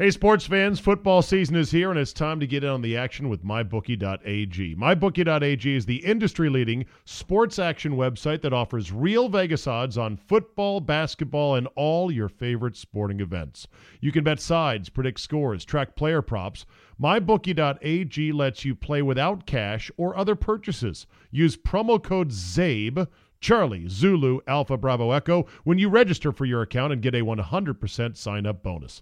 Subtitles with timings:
[0.00, 2.96] Hey, sports fans, football season is here, and it's time to get in on the
[2.96, 4.74] action with MyBookie.ag.
[4.74, 10.80] MyBookie.ag is the industry leading sports action website that offers real Vegas odds on football,
[10.80, 13.68] basketball, and all your favorite sporting events.
[14.00, 16.64] You can bet sides, predict scores, track player props.
[16.98, 21.06] MyBookie.ag lets you play without cash or other purchases.
[21.30, 23.06] Use promo code ZABE.
[23.42, 28.16] Charlie, Zulu, Alpha, Bravo, Echo when you register for your account and get a 100%
[28.16, 29.00] sign up bonus.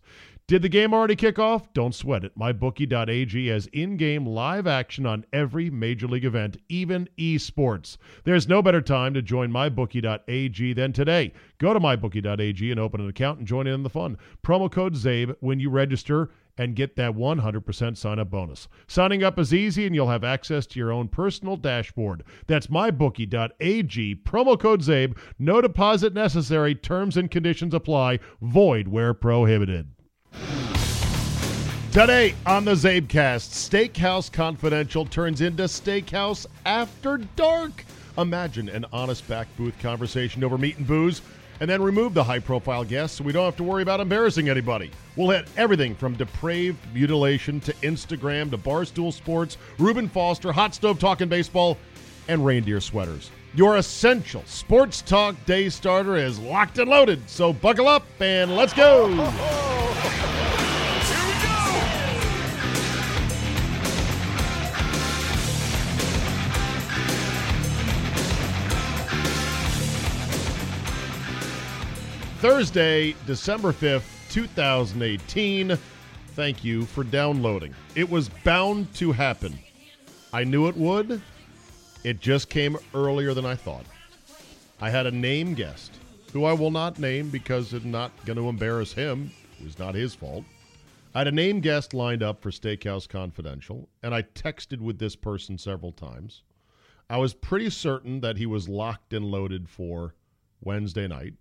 [0.48, 1.70] Did the game already kick off?
[1.74, 2.32] Don't sweat it.
[2.34, 7.98] MyBookie.ag has in game live action on every major league event, even esports.
[8.24, 11.34] There's no better time to join MyBookie.ag than today.
[11.58, 14.16] Go to MyBookie.ag and open an account and join in the fun.
[14.42, 18.68] Promo code ZABE when you register and get that 100% sign up bonus.
[18.86, 22.24] Signing up is easy and you'll have access to your own personal dashboard.
[22.46, 25.14] That's mybookie.ag, promo code ZABE.
[25.38, 26.74] No deposit necessary.
[26.74, 28.20] Terms and conditions apply.
[28.40, 29.90] Void where prohibited.
[31.92, 37.84] Today on the Zabecast, Steakhouse Confidential turns into Steakhouse After Dark.
[38.18, 41.22] Imagine an honest back booth conversation over meat and booze,
[41.60, 44.50] and then remove the high profile guests so we don't have to worry about embarrassing
[44.50, 44.90] anybody.
[45.16, 50.98] We'll hit everything from depraved mutilation to Instagram to barstool sports, Reuben Foster, hot stove
[50.98, 51.78] talking baseball,
[52.28, 53.30] and reindeer sweaters.
[53.54, 58.74] Your essential sports talk day starter is locked and loaded, so buckle up and let's
[58.74, 59.08] go.
[72.40, 75.76] Thursday, December 5th, 2018.
[76.34, 77.74] Thank you for downloading.
[77.96, 79.58] It was bound to happen.
[80.32, 81.20] I knew it would.
[82.08, 83.84] It just came earlier than I thought.
[84.80, 85.92] I had a name guest,
[86.32, 89.30] who I will not name because it's not going to embarrass him.
[89.60, 90.46] It was not his fault.
[91.14, 95.16] I had a name guest lined up for Steakhouse Confidential, and I texted with this
[95.16, 96.44] person several times.
[97.10, 100.14] I was pretty certain that he was locked and loaded for
[100.62, 101.34] Wednesday night.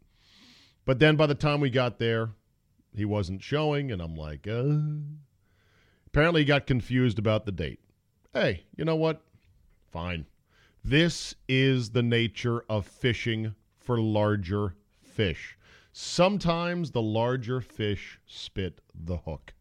[0.83, 2.31] But then by the time we got there,
[2.93, 4.79] he wasn't showing, and I'm like, uh.
[6.07, 7.79] Apparently, he got confused about the date.
[8.33, 9.21] Hey, you know what?
[9.93, 10.25] Fine.
[10.89, 15.57] This is the nature of fishing for larger fish.
[15.91, 19.53] Sometimes the larger fish spit the hook.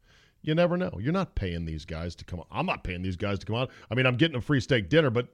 [0.43, 1.01] You never know.
[1.01, 2.47] You're not paying these guys to come on.
[2.53, 3.67] I'm not paying these guys to come on.
[3.91, 5.27] I mean, I'm getting a free steak dinner, but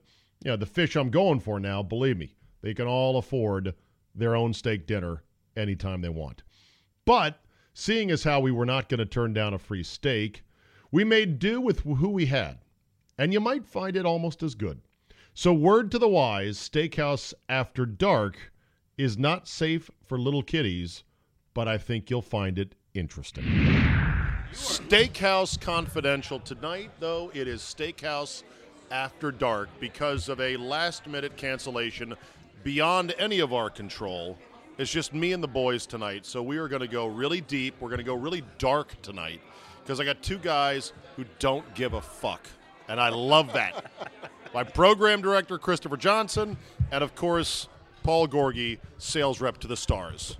[0.43, 2.33] you know, the fish I'm going for now, believe me,
[2.63, 3.75] they can all afford
[4.15, 5.21] their own steak dinner
[5.55, 6.41] anytime they want.
[7.05, 7.39] But
[7.75, 10.43] seeing as how we were not going to turn down a free steak,
[10.91, 12.57] we made do with who we had.
[13.15, 14.81] And you might find it almost as good.
[15.35, 18.51] So, word to the wise Steakhouse After Dark
[18.99, 21.03] is not safe for little kiddies,
[21.55, 23.43] but I think you'll find it interesting.
[24.51, 26.39] Steakhouse Confidential.
[26.39, 28.43] Tonight, though, it is Steakhouse
[28.91, 32.13] After Dark because of a last minute cancellation
[32.63, 34.37] beyond any of our control.
[34.77, 36.27] It's just me and the boys tonight.
[36.27, 37.73] So we are going to go really deep.
[37.79, 39.41] We're going to go really dark tonight
[39.83, 42.45] because I got two guys who don't give a fuck.
[42.87, 43.91] And I love that.
[44.53, 46.57] My program director, Christopher Johnson,
[46.91, 47.67] and of course,
[48.03, 50.37] Paul Gorgie, sales rep to the stars.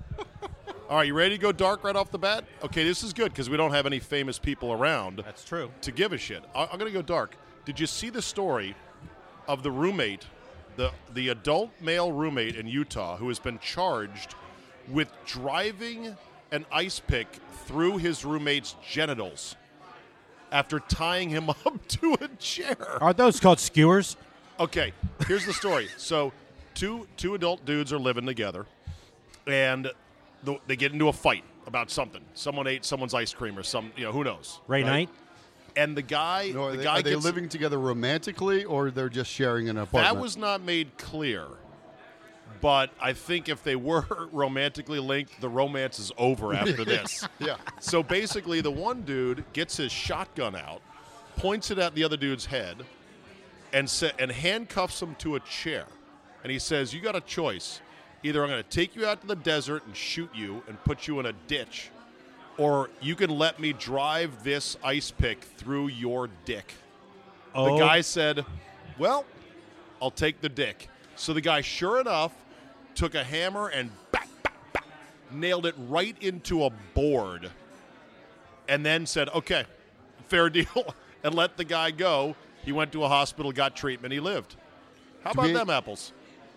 [0.89, 2.45] All right, you ready to go dark right off the bat?
[2.63, 5.23] Okay, this is good because we don't have any famous people around.
[5.25, 5.71] That's true.
[5.81, 6.43] To give a shit.
[6.53, 7.35] I- I'm going to go dark.
[7.65, 8.75] Did you see the story
[9.47, 10.25] of the roommate
[10.75, 14.35] the the adult male roommate in Utah who has been charged
[14.87, 16.17] with driving
[16.51, 17.27] an ice pick
[17.65, 19.55] through his roommate's genitals
[20.53, 22.77] after tying him up to a chair.
[23.01, 24.15] Are those called skewers?
[24.59, 24.93] Okay,
[25.27, 25.89] here's the story.
[25.97, 26.31] So,
[26.75, 28.65] two two adult dudes are living together,
[29.45, 29.91] and
[30.43, 31.43] the, they get into a fight.
[31.65, 32.21] about something.
[32.33, 34.59] Someone ate someone's ice cream or some, you know, who knows.
[34.67, 34.85] Ray right?
[34.85, 35.09] Knight.
[35.75, 38.91] And the guy, No, are the they, guy are they gets, living together romantically, or
[38.91, 40.13] they're just sharing an apartment?
[40.15, 41.47] That was not made clear.
[42.61, 47.27] But I think if they were romantically linked, the romance is over after this.
[47.39, 47.57] yeah.
[47.79, 50.81] So basically, the one dude gets his shotgun out,
[51.35, 52.77] points it at the other dude's head,
[53.71, 55.85] and sa- and handcuffs him to a chair.
[56.43, 57.81] And he says, "You got a choice.
[58.23, 61.07] Either I'm going to take you out to the desert and shoot you and put
[61.07, 61.89] you in a ditch,
[62.57, 66.73] or you can let me drive this ice pick through your dick."
[67.55, 68.01] Oh, The guy oh.
[68.01, 68.45] said,
[68.97, 69.25] "Well,
[70.01, 72.31] I'll take the dick." So the guy, sure enough,
[72.95, 74.85] took a hammer and bap, bap, bap,
[75.31, 77.49] nailed it right into a board,
[78.67, 79.65] and then said, "Okay,
[80.27, 80.93] fair deal,"
[81.23, 82.35] and let the guy go.
[82.63, 84.55] He went to a hospital, got treatment, he lived.
[85.23, 86.13] How about we- them apples?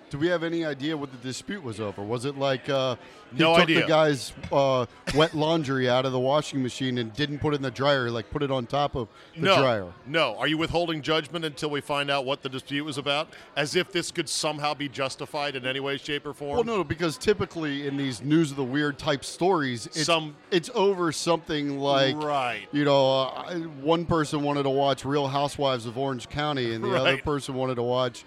[0.08, 2.00] Do we have any idea what the dispute was over?
[2.00, 2.94] Was it like uh,
[3.32, 3.80] he No took idea.
[3.82, 4.86] the guy's uh,
[5.16, 8.30] wet laundry out of the washing machine and didn't put it in the dryer, like
[8.30, 9.92] put it on top of the no, dryer?
[10.06, 10.36] no.
[10.38, 13.90] Are you withholding judgment until we find out what the dispute was about, as if
[13.90, 16.54] this could somehow be justified in any way, shape, or form?
[16.54, 20.70] Well, no, because typically in these news of the weird type stories, it's, Some- it's
[20.74, 22.68] over something like Right.
[22.70, 26.94] You know, uh, one person wanted to watch Real Housewives of Orange County, and the
[26.94, 28.24] other person wanted to watch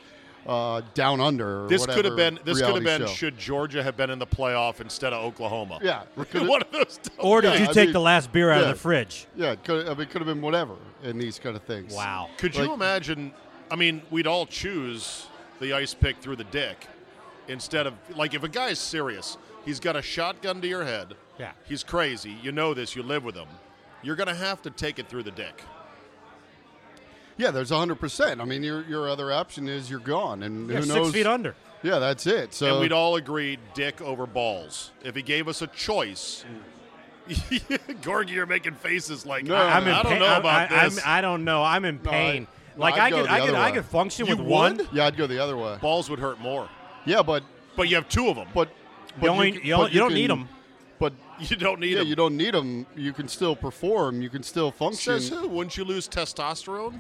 [0.48, 1.66] uh, Down Under.
[1.66, 2.40] Or This could have been.
[2.44, 3.02] This could have been.
[3.02, 3.08] show.
[3.08, 5.80] Should Georgia have been in the playoff instead of Oklahoma?
[5.82, 6.04] Yeah,
[6.34, 7.00] one of those.
[7.18, 8.70] or did yeah, you I take mean, the last beer out yeah.
[8.70, 9.28] of the fridge?
[9.36, 11.94] Yeah, it could, I mean, it could have been whatever in these kind of things.
[11.94, 12.30] Wow.
[12.38, 13.34] Could you imagine?
[13.72, 15.28] I mean, we'd all choose
[15.60, 16.88] the ice pick through the dick
[17.48, 21.16] instead of like if a guy's serious, he's got a shotgun to your head.
[21.38, 21.52] Yeah.
[21.66, 22.36] He's crazy.
[22.42, 22.96] You know this.
[22.96, 23.48] You live with him.
[24.02, 25.62] You're gonna have to take it through the dick.
[27.40, 28.42] Yeah, there's 100%.
[28.42, 31.56] I mean, your your other option is you're gone, and Yeah, who six feet under.
[31.82, 32.54] Yeah, that's it.
[32.54, 34.92] So and we'd all agree dick over balls.
[35.04, 36.44] If he gave us a choice.
[37.30, 40.20] Gorgie, you're making faces like No, I, I'm in I don't pain.
[40.20, 40.98] know I'm- about I, this.
[40.98, 41.64] I'm, I don't know.
[41.64, 42.48] I'm in No, I- pain.
[42.76, 44.82] no, like I'd I go could, I could, other I could function You with one.
[44.92, 45.78] yeah, I'd go the other way.
[45.82, 46.68] balls would hurt more,
[47.06, 47.44] Yeah, but
[47.78, 48.48] but you have two of them.
[48.54, 48.70] but,
[49.20, 50.50] but You only, can- you, don't- but you don't can- need them.
[51.00, 52.08] But You don't need yeah, them.
[52.08, 52.86] you don't need them.
[52.96, 54.22] You can still perform.
[54.22, 55.20] You can still function.
[55.22, 55.48] Says who?
[55.48, 57.00] Wouldn't you lose testosterone?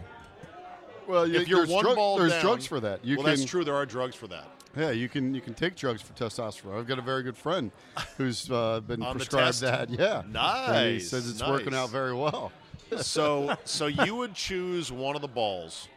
[1.09, 3.03] Well, you- if you're there's one drug- ball there's down- drugs for that.
[3.03, 3.63] You well, can, that's true.
[3.63, 4.47] There are drugs for that.
[4.77, 6.77] Yeah, you can you can take drugs for testosterone.
[6.77, 7.71] I've got a very good friend
[8.17, 9.89] who's uh, been prescribed that.
[9.89, 12.51] Yeah, And he says it's working out very well.
[12.97, 15.87] So, so you would choose one of the balls.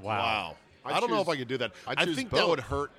[0.00, 0.56] Wow.
[0.84, 1.72] I'd I don't know if I could do that.
[1.86, 2.40] I'd I think both.
[2.40, 2.92] that would hurt.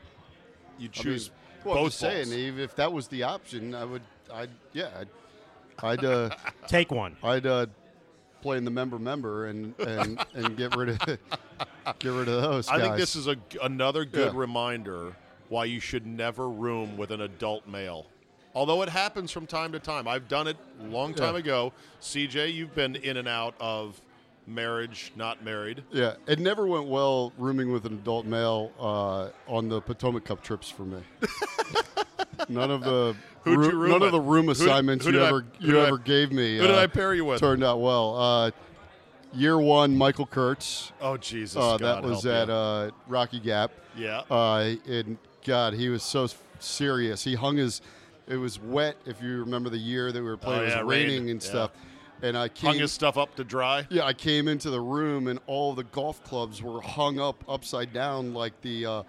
[0.78, 1.32] You I mean, choose
[1.64, 2.34] well, I'm both just saying.
[2.34, 4.02] Eve, if that was the option, I would.
[4.34, 4.90] I'd yeah.
[5.00, 5.08] I'd
[5.82, 6.30] I'd, uh,
[6.68, 7.16] Take one.
[7.24, 7.68] I'd uh,
[8.44, 11.00] play in the member member and and, and get rid of
[12.00, 12.68] get rid of those.
[12.68, 14.40] I think this is a another good Yeah.
[14.40, 15.16] reminder
[15.50, 18.06] why you should never room with an adult male.
[18.56, 20.08] Although it happens from time to time.
[20.08, 21.40] I've done it a long time Yeah.
[21.40, 21.74] ago.
[22.02, 24.00] CJ, you've been in and out of
[24.46, 25.84] marriage, not married.
[25.92, 30.44] Yeah, it never went well rooming with an adult male uh, on the Potomac Cup
[30.44, 31.00] trips for me.
[32.54, 34.08] none of the Who'd you room none with?
[34.08, 36.32] of the room Who- assignments who you did I- ever you did I- ever gave
[36.32, 36.58] me.
[36.58, 37.40] who did uh, I pair you with?
[37.40, 38.16] Turned out well.
[38.18, 38.52] Uh,
[39.34, 40.92] year one, Michael Kurtz.
[41.02, 41.58] Oh Jesus!
[41.58, 43.72] Uh, that was at uh, Rocky Gap.
[43.98, 44.22] yeah.
[44.30, 46.28] Uh, and God, he was so
[46.60, 47.24] serious.
[47.24, 47.82] He hung his.
[48.28, 48.96] It was wet.
[49.06, 50.88] If you remember the year that we were playing, Oh, it was yeah, rain.
[51.08, 51.50] raining and Yeah.
[51.50, 51.72] stuff.
[52.22, 52.70] And I came.
[52.72, 53.86] Hung his stuff up to dry.
[53.90, 57.92] Yeah, I came into the room and all the golf clubs were hung up upside
[57.92, 59.04] down like the, uh,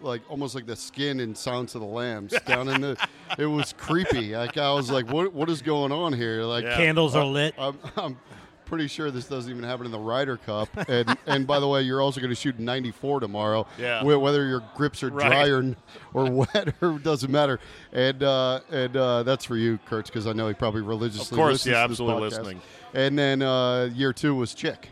[0.00, 3.08] like almost like the skin in Sounds of the Lambs down in the.
[3.38, 4.34] It was creepy.
[4.36, 6.42] Like I was like, what What is going on here?
[6.42, 6.76] Like Yeah.
[6.76, 7.54] Candles are lit.
[7.58, 8.18] I'm, I'm
[8.64, 10.68] pretty sure this doesn't even happen in the Ryder Cup.
[10.88, 13.66] And and by the way, you're also going to shoot 94 tomorrow.
[13.78, 14.02] Yeah.
[14.04, 15.26] Whether your grips are Right.
[15.28, 15.74] dry or
[16.14, 17.60] or wet or doesn't matter.
[17.92, 21.34] And uh, and uh, that's for you, Kurtz, because I know he probably religiously.
[21.34, 22.60] Of course, yeah, absolutely listening.
[22.94, 24.88] And then uh, year two was Chick,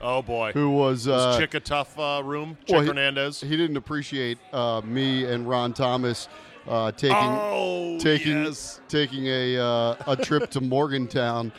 [0.00, 0.52] Oh boy.
[0.52, 1.06] who was.
[1.06, 2.56] Uh, was Chick a tough uh, room?
[2.64, 3.40] Chick well, he- Hernandez.
[3.40, 6.28] He didn't appreciate uh, me and Ron Thomas
[6.66, 8.80] uh, taking oh, taking yes.
[8.88, 11.52] taking a uh, a trip to Morgantown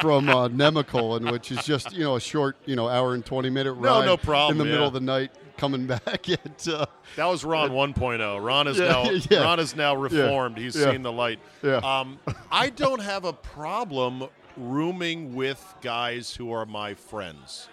[0.00, 3.50] from uh, Nemacolin, which is just you know a short you know hour and twenty
[3.50, 6.28] minute ride no no problem, in the middle of the night coming back.
[6.28, 6.86] At, uh,
[7.16, 8.44] That was Ron 1.0.
[8.44, 9.42] Ron is Yeah, now yeah.
[9.42, 10.56] Ron is now reformed.
[10.56, 10.92] He's yeah.
[10.92, 11.40] seen the light.
[11.62, 11.78] Yeah.
[11.78, 12.18] Um,
[12.50, 17.68] I don't have a problem rooming with guys who are my friends.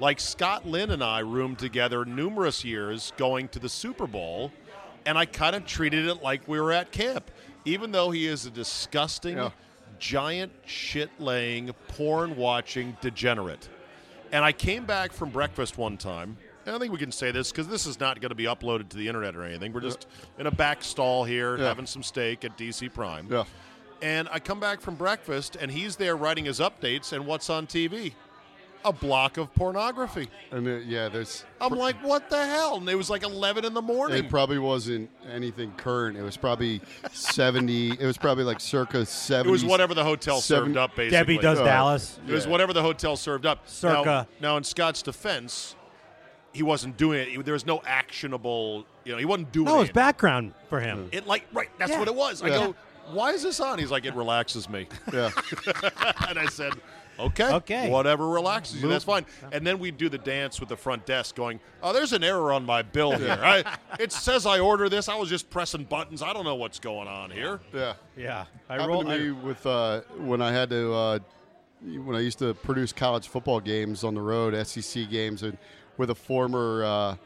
[0.00, 4.50] Like Scott Lynn and I roomed together numerous years going to the Super Bowl,
[5.04, 7.30] and I kind of treated it like we were at camp.
[7.66, 9.50] Even though he is a disgusting, Yeah.
[9.98, 13.68] giant shit laying, porn watching degenerate.
[14.32, 17.50] And I came back from breakfast one time, and I think we can say this
[17.50, 19.72] because this is not going to be uploaded to the internet or anything.
[19.74, 20.06] We're just
[20.38, 21.64] in a back stall here Yeah.
[21.66, 23.28] having some steak at DC Prime.
[23.30, 23.44] yeah,
[24.00, 27.12] And I come back from breakfast, and he's there writing his updates.
[27.12, 28.14] And what's on TV?
[28.84, 30.28] A block of pornography.
[30.50, 31.44] And uh, yeah, there's.
[31.60, 32.76] I'm like, what the hell?
[32.76, 34.24] And it was like 11 in the morning.
[34.24, 36.16] It probably wasn't anything current.
[36.16, 36.80] It was probably
[37.12, 37.90] 70.
[37.92, 39.48] It was probably like circa 70.
[39.48, 41.10] It was whatever the hotel seven- served up, basically.
[41.10, 42.18] Debbie does Uh, Dallas.
[42.26, 43.68] It was whatever the hotel served up.
[43.68, 44.04] Circa.
[44.04, 45.76] Now, now in Scott's defense,
[46.52, 47.44] he wasn't doing it.
[47.44, 48.86] There was no actionable.
[49.04, 49.84] You know, he wasn't doing No, it.
[49.84, 51.08] it's background for him.
[51.12, 51.68] It like right.
[51.78, 51.98] That's Yeah.
[51.98, 52.42] what it was.
[52.42, 52.58] I Yeah.
[52.66, 52.74] go,
[53.12, 53.78] why is this on?
[53.78, 54.86] He's like, it relaxes me.
[55.12, 55.30] Yeah.
[56.28, 56.72] and I said,
[57.18, 57.90] okay, Okay.
[57.90, 59.26] whatever relaxes you, that's fine.
[59.52, 62.52] And then we do the dance with the front desk, going, oh, there's an error
[62.52, 63.38] on my bill here.
[63.40, 65.08] I, it says I order this.
[65.08, 66.22] I was just pressing buttons.
[66.22, 67.60] I don't know what's going on here.
[67.74, 67.94] Yeah.
[68.16, 69.04] Yeah, I happened roll.
[69.04, 71.18] to me with uh, when I had to uh,
[71.80, 75.56] when I used to produce college football games on the road, SEC games, and
[75.96, 76.84] with a former.
[76.84, 77.16] Uh,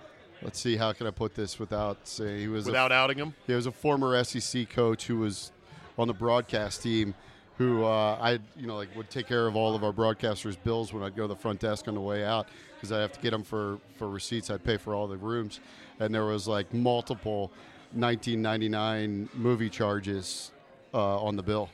[0.42, 3.34] let's see, how can I put this without saying he was a, Without outing him,
[3.46, 5.50] he was a former SEC coach who was
[5.98, 7.14] on the broadcast team.
[7.58, 10.92] Who uh, I you know like would take care of all of our broadcasters' bills
[10.92, 13.20] when I'd go to the front desk on the way out because I'd have to
[13.20, 14.50] get them for for receipts.
[14.50, 15.61] I'd pay for all the rooms,
[16.00, 17.52] and there was like multiple
[17.92, 20.50] 1999 movie charges
[20.92, 21.70] uh, on the bill.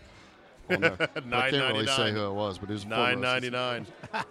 [0.68, 0.84] On.
[1.32, 3.86] I can't really say who it was, but it was nine ninety nine.
[4.12, 4.26] SEC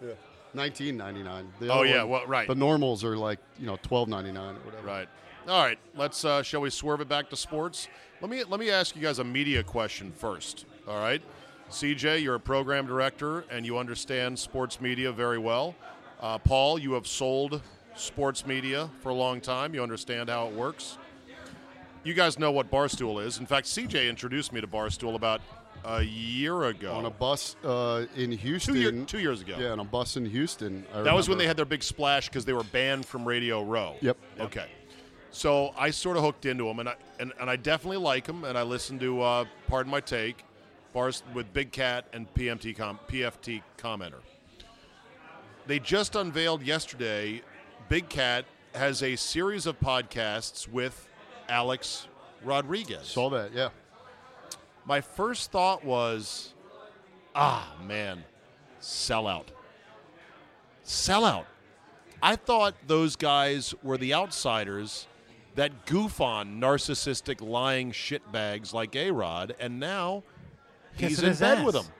[0.53, 1.47] 1999.
[1.59, 2.47] The Oh, yeah, one- well, right.
[2.47, 4.87] The normals are like you know 12.99 or whatever.
[4.87, 5.07] Right.
[5.47, 5.77] All right.
[5.95, 6.23] Let's.
[6.25, 7.87] Uh, shall we swerve it back to sports?
[8.21, 10.65] Let me let me ask you guys a media question first.
[10.87, 11.21] All right.
[11.69, 15.75] CJ, you're a program director and you understand sports media very well.
[16.19, 17.61] Uh, Paul, you have sold
[17.95, 19.73] sports media for a long time.
[19.73, 20.97] You understand how it works.
[22.03, 23.39] You guys know what Barstool is.
[23.39, 25.41] In fact, CJ introduced me to Barstool about
[25.85, 26.93] a year ago.
[26.93, 28.73] On a bus uh, in Houston.
[28.73, 29.57] two, year, two years ago.
[29.59, 30.85] Yeah, on a bus in Houston.
[30.93, 33.63] I That was when they had their big splash because they were banned from Radio
[33.63, 33.95] Row.
[34.01, 34.17] Yep.
[34.39, 34.67] Okay.
[35.31, 38.43] So I sort of hooked into them, and I and, and I definitely like them,
[38.43, 40.43] and I listened to uh, Pardon My Take,
[40.93, 44.21] bars with Big Cat and PMT com, PFT commenter.
[45.67, 47.41] They just unveiled yesterday.
[47.89, 51.07] Big Cat has a series of podcasts with
[51.47, 52.07] Alex
[52.43, 53.07] Rodriguez.
[53.07, 53.69] Saw that, yeah.
[54.85, 56.53] My first thought was,
[57.35, 58.23] ah, man,
[58.81, 59.47] sellout.
[60.85, 61.45] Sellout.
[62.21, 65.07] I thought those guys were the outsiders
[65.55, 70.23] that goof on narcissistic, lying shitbags like A Rod, and now
[71.07, 71.83] he's in his bed with ass.
[71.85, 71.93] them.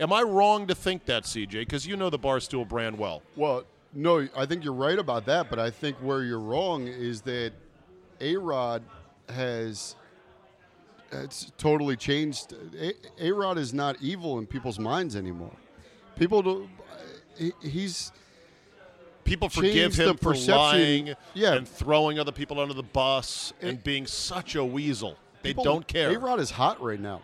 [0.00, 1.50] Am I wrong to think that, CJ?
[1.52, 3.22] Because you know the Barstool brand well.
[3.36, 7.22] Well, no, I think you're right about that, but I think where you're wrong is
[7.22, 7.52] that
[8.20, 8.82] A Rod
[9.28, 9.96] has
[11.10, 12.54] it's totally changed.
[13.18, 15.56] A Rod is not evil in people's minds anymore.
[16.16, 16.68] People do.
[17.62, 18.12] He's
[19.24, 21.52] People forgive him for perception- lying Yeah.
[21.54, 25.16] and throwing other people under the bus and It- being such a weasel.
[25.42, 26.10] They people- don't care.
[26.14, 27.20] A Rod is hot right now.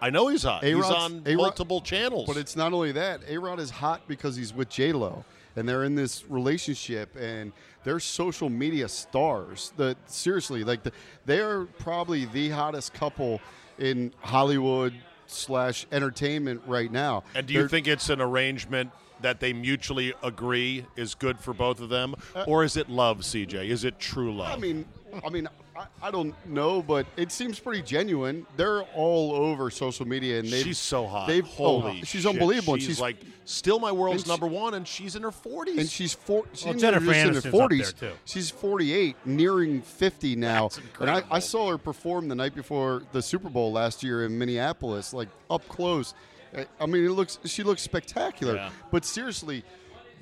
[0.00, 0.62] I know he's hot.
[0.64, 2.26] He's A-Rod's- on A-Rod- multiple channels.
[2.26, 3.20] But it's not only that.
[3.28, 5.24] A Rod is hot because he's with J Lo,
[5.56, 7.52] and they're in this relationship, and
[7.84, 9.72] they're social media stars.
[9.76, 10.92] The seriously, like the,
[11.26, 13.40] they are probably the hottest couple
[13.78, 14.92] in Hollywood
[15.26, 17.22] slash entertainment right now.
[17.34, 18.90] and do you They're- think it's an arrangement
[19.20, 22.14] that they mutually agree is good for both of them,
[22.46, 23.68] or is it love, CJ?
[23.68, 24.50] Is it true love?
[24.50, 24.86] Uh, I mean,
[25.24, 28.46] I mean, I, I don't know, but it seems pretty genuine.
[28.56, 31.28] They're all over social media, and they she's so hot.
[31.28, 32.26] They've oh, Holy, oh, she's shit.
[32.26, 32.74] unbelievable.
[32.74, 35.78] and She's, she's like still my world's she- number one, and she's in her forties.
[35.78, 36.44] and she's four.
[36.52, 37.92] She's Well, Jennifer in Aniston's her up there, forties.
[37.92, 38.10] too.
[38.24, 40.68] She's forty-eight, nearing fifty now.
[40.68, 44.24] That's and I, I saw her perform the night before the Super Bowl last year
[44.24, 46.14] in Minneapolis, like up close.
[46.56, 47.38] I- I mean, it looks.
[47.44, 48.54] She looks spectacular.
[48.54, 48.70] Yeah.
[48.90, 49.62] But seriously,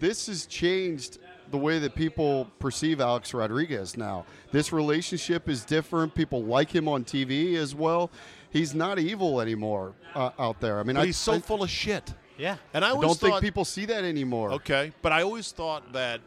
[0.00, 1.18] this has changed
[1.50, 4.24] the way that people perceive Alex Rodriguez now.
[4.52, 6.14] This relationship is different.
[6.14, 8.10] People like him on TV as well.
[8.50, 10.78] He's not evil anymore uh, out there.
[10.78, 12.14] I mean, but I, he's so I, full of shit.
[12.38, 12.56] Yeah.
[12.74, 14.52] And I I don't think people see that anymore.
[14.52, 16.20] Okay, but I always thought that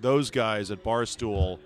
[0.00, 1.58] those guys at Barstool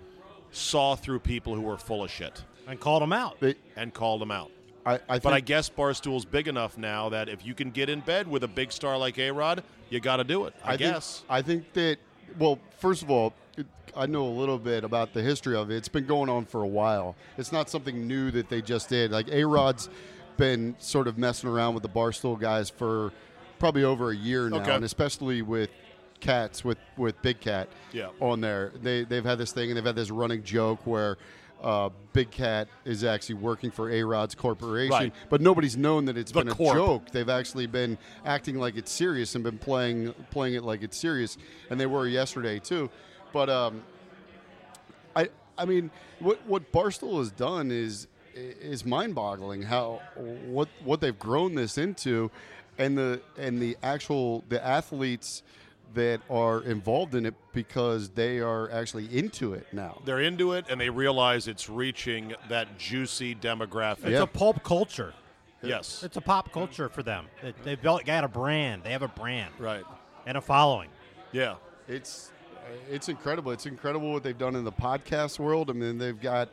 [0.51, 3.39] saw through people who were full of shit And called them out.
[3.39, 4.51] They, and called them out.
[4.85, 7.89] I, I think, But I guess Barstool's big enough now that if you can get
[7.89, 10.53] in bed with a big star like A Rod, you got to do it.
[10.63, 11.23] I, think- guess.
[11.29, 11.97] I think that.
[12.37, 15.75] Well, first of all, it, I know a little bit about the history of it.
[15.77, 17.15] It's been going on for a while.
[17.37, 19.11] It's not something new that they just did.
[19.11, 19.89] Like A Rod's
[20.37, 23.11] been sort of messing around with the Barstool guys for
[23.59, 24.75] probably over a year now, Okay.
[24.75, 25.69] and especially with
[26.19, 28.07] cats with with Big Cat Yeah.
[28.19, 28.71] on there.
[28.81, 31.17] They they've had this thing and they've had this running joke where.
[31.63, 35.13] Uh, Big Cat is actually working for A Rod's corporation, Right.
[35.29, 36.75] but nobody's known that it's The been a corp.
[36.75, 37.09] joke.
[37.11, 41.37] They've actually been acting like it's serious and been playing playing it like it's serious,
[41.69, 42.89] and they were yesterday too.
[43.31, 43.81] But um,
[45.15, 45.89] I I mean,
[46.19, 49.61] what what Barstool has done is is mind-boggling.
[49.61, 50.01] How
[50.45, 52.29] what what they've grown this into,
[52.77, 55.43] and the and the actual the athletes
[55.93, 60.01] that are involved in it because they are actually into it now.
[60.05, 63.99] They're into it and they realize it's reaching that juicy demographic.
[64.05, 64.23] It's Yeah.
[64.23, 65.13] a pulp culture.
[65.61, 66.03] Yes.
[66.03, 67.27] It's a pop culture for them.
[67.41, 68.83] They, they've got a brand.
[68.83, 69.85] They have a brand Right.
[70.25, 70.89] and a following.
[71.31, 71.55] Yeah.
[71.87, 72.31] It's
[72.89, 73.51] it's incredible.
[73.51, 75.69] It's incredible what they've done in the podcast world.
[75.69, 76.49] I mean, they've got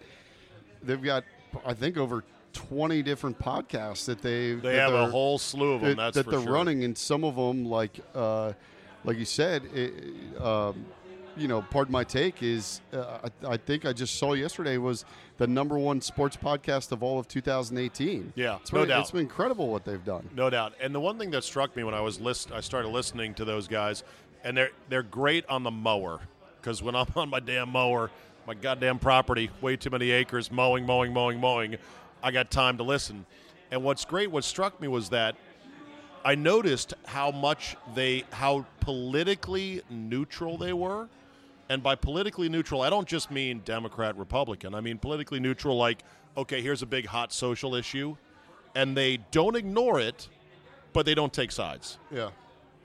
[0.83, 1.25] they've got
[1.65, 5.81] I think over twenty different podcasts that they They that have a whole slew of
[5.81, 5.91] them.
[5.91, 6.53] that, That's that for they're sure.
[6.53, 8.53] running, and some of them, like uh,
[9.05, 9.93] like you said, it,
[10.41, 10.85] um,
[11.37, 15.05] you know, pardon my take, is uh, I, I think I just saw yesterday was
[15.39, 18.33] the number one sports podcast of all of 2018.
[18.35, 19.01] Yeah, it's no really- doubt.
[19.03, 20.29] It's been incredible what they've done.
[20.35, 20.75] No doubt.
[20.81, 23.45] And the one thing that struck me when I was list, I started listening to
[23.45, 24.03] those guys,
[24.45, 26.21] and they're they're great on the mower
[26.61, 28.11] because when I'm on my damn mower,
[28.47, 31.77] my goddamn property, way too many acres, mowing, mowing, mowing, mowing,
[32.23, 33.25] I got time to listen.
[33.71, 35.37] And what's great, what struck me was that
[36.25, 41.09] I noticed how much they, how politically neutral they were.
[41.69, 44.75] And by politically neutral, I don't just mean Democrat, Republican.
[44.75, 46.03] I mean politically neutral, like,
[46.37, 48.17] okay, here's a big hot social issue.
[48.75, 50.29] And they don't ignore it,
[50.93, 51.99] but they don't take sides.
[52.11, 52.31] Yeah.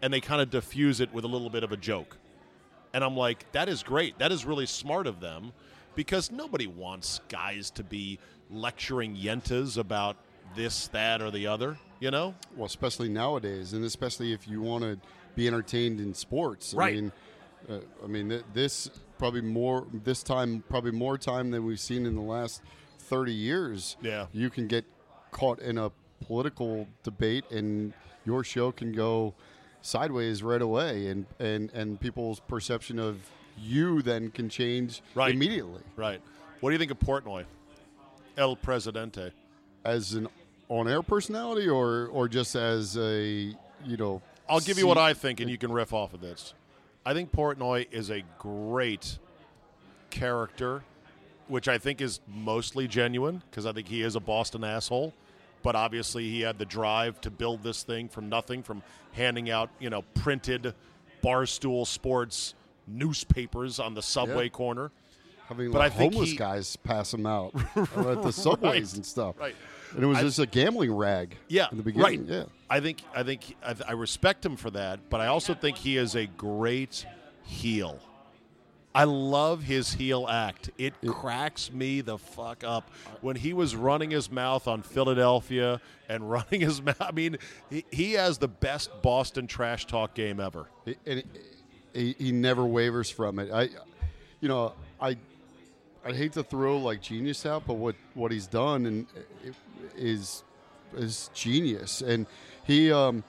[0.02, 2.18] And they kind of diffuse it with a little bit of a joke.
[2.94, 4.18] And I'm like, that is great.
[4.20, 5.52] That is really smart of them
[5.96, 8.20] because nobody wants guys to be
[8.52, 10.16] lecturing yentas about
[10.56, 12.36] this, that, or the other, you know?
[12.56, 15.00] Well, especially nowadays, and especially if you want to
[15.36, 16.74] be entertained in sports.
[16.76, 16.96] I Right.
[16.96, 17.12] mean,
[17.68, 22.06] uh, I mean, th- this probably more this time, probably more time than we've seen
[22.06, 22.62] in the last
[23.00, 23.98] thirty years.
[24.04, 24.28] Yeah.
[24.32, 24.86] you can get
[25.32, 27.92] caught in a political debate, and
[28.24, 29.34] your show can go
[29.82, 33.18] sideways right away, and and and people's perception of
[33.58, 35.34] you then can change Right.
[35.34, 36.22] immediately Right.
[36.60, 37.46] What do you think of Portnoy?
[38.38, 39.32] El Presidente.
[39.84, 40.28] as an
[40.70, 43.54] on-air personality, or or just as a
[43.86, 44.22] you know.
[44.48, 46.54] I'll give you what I think, and you can riff off of this.
[47.06, 49.18] I think Portnoy is a great
[50.10, 50.84] character,
[51.48, 55.14] which I think is mostly genuine because I think he is a Boston asshole.
[55.64, 59.70] But obviously, he had the drive to build this thing from nothing, from handing out
[59.80, 60.74] you know printed
[61.24, 62.54] barstool sports
[62.88, 64.50] newspapers on the subway Yeah.
[64.50, 64.92] corner.
[65.48, 69.40] having But like homeless he- guys pass them out at the subways Right, and stuff.
[69.40, 69.56] right.
[69.96, 71.38] And it was I- just a gambling rag.
[71.48, 72.22] Yeah, in the beginning.
[72.28, 72.30] right.
[72.30, 72.44] Yeah.
[72.70, 75.98] I think I think I, I respect him for that, but I also think he
[75.98, 77.06] is a great
[77.44, 78.00] heel.
[78.94, 80.70] I love his heel act.
[80.78, 86.30] It cracks me the fuck up when he was running his mouth on Philadelphia and
[86.32, 86.96] running his mouth.
[87.02, 87.38] I mean,
[87.70, 90.68] he, he has the best Boston trash talk game ever.
[91.06, 91.24] And
[91.94, 93.52] he, he never wavers from it.
[93.52, 93.64] I,
[94.40, 95.18] you know, I,
[96.06, 99.08] I hate to throw like genius out, but what what he's done and
[99.44, 99.54] it
[99.96, 100.44] is
[100.96, 102.02] is genius.
[102.02, 102.26] And
[102.64, 103.24] he, um,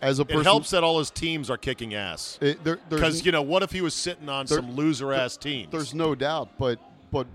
[0.00, 2.38] as a person, It helps that all his teams are kicking ass.
[2.40, 5.12] it- there- there's- Because you know, what if he was sitting on There- some loser
[5.12, 5.72] ass teams?
[5.72, 6.78] There's no doubt, but
[7.10, 7.26] but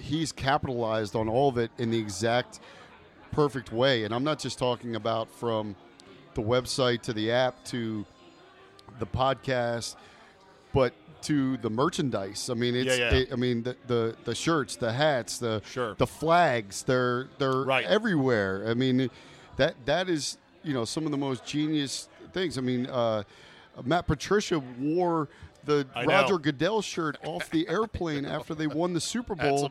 [0.00, 2.60] he's capitalized on all of it in the exact
[3.32, 4.04] perfect way.
[4.04, 5.74] And I'm not just talking about from
[6.34, 8.04] the website to the app to
[8.98, 9.96] the podcast,
[10.74, 12.48] but to the merchandise.
[12.50, 12.98] I mean, it's.
[12.98, 13.16] Yeah, yeah.
[13.18, 15.94] it- I mean, the, the the shirts, the hats, the Sure.
[15.96, 16.82] the flags.
[16.82, 17.84] They're they're Right.
[17.86, 18.64] everywhere.
[18.68, 19.10] I mean,
[19.56, 22.56] that that is you know some of the most genius things.
[22.58, 23.22] I mean, uh,
[23.84, 25.28] Matt Patricia wore
[25.64, 26.08] the I know.
[26.14, 29.70] Roger Goodell shirt off the airplane after they won the Super Bowl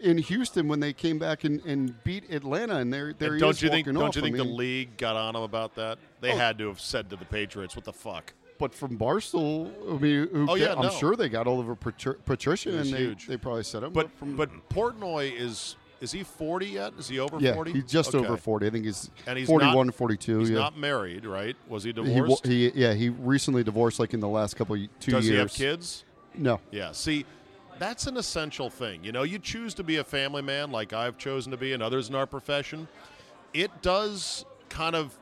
[0.00, 2.76] in Houston when they came back and, and beat Atlanta.
[2.76, 3.86] And there, there And he don't you think?
[3.86, 5.98] Don't you I think the league got on him about that?
[6.20, 6.36] They Oh.
[6.36, 10.28] had to have said to the Patriots, "What the fuck." But from Barstool, I mean,
[10.30, 10.90] who, oh, yeah, I'm no.
[10.90, 13.26] sure they got all over Patri- Patricia, and they, huge.
[13.26, 13.92] they probably said him.
[13.94, 16.92] But from but Portnoy is is he forty yet?
[16.98, 17.72] Is he over yeah, forty?
[17.72, 18.24] he's just Okay.
[18.24, 18.66] over forty.
[18.66, 20.38] I think he's, And he's 41, not- 42.
[20.40, 20.58] He's yeah.
[20.58, 21.56] not married, right?
[21.68, 22.46] Was he he, divorced?
[22.46, 25.50] he yeah he recently divorced like in the last couple of, two Does years.
[25.52, 26.04] Does he have kids?
[26.34, 26.60] No.
[26.70, 26.92] Yeah.
[26.92, 27.24] See,
[27.78, 29.02] that's an essential thing.
[29.02, 31.82] You know, you choose to be a family man, like I've chosen to be, and
[31.82, 32.88] others in our profession.
[33.54, 35.16] It does kind of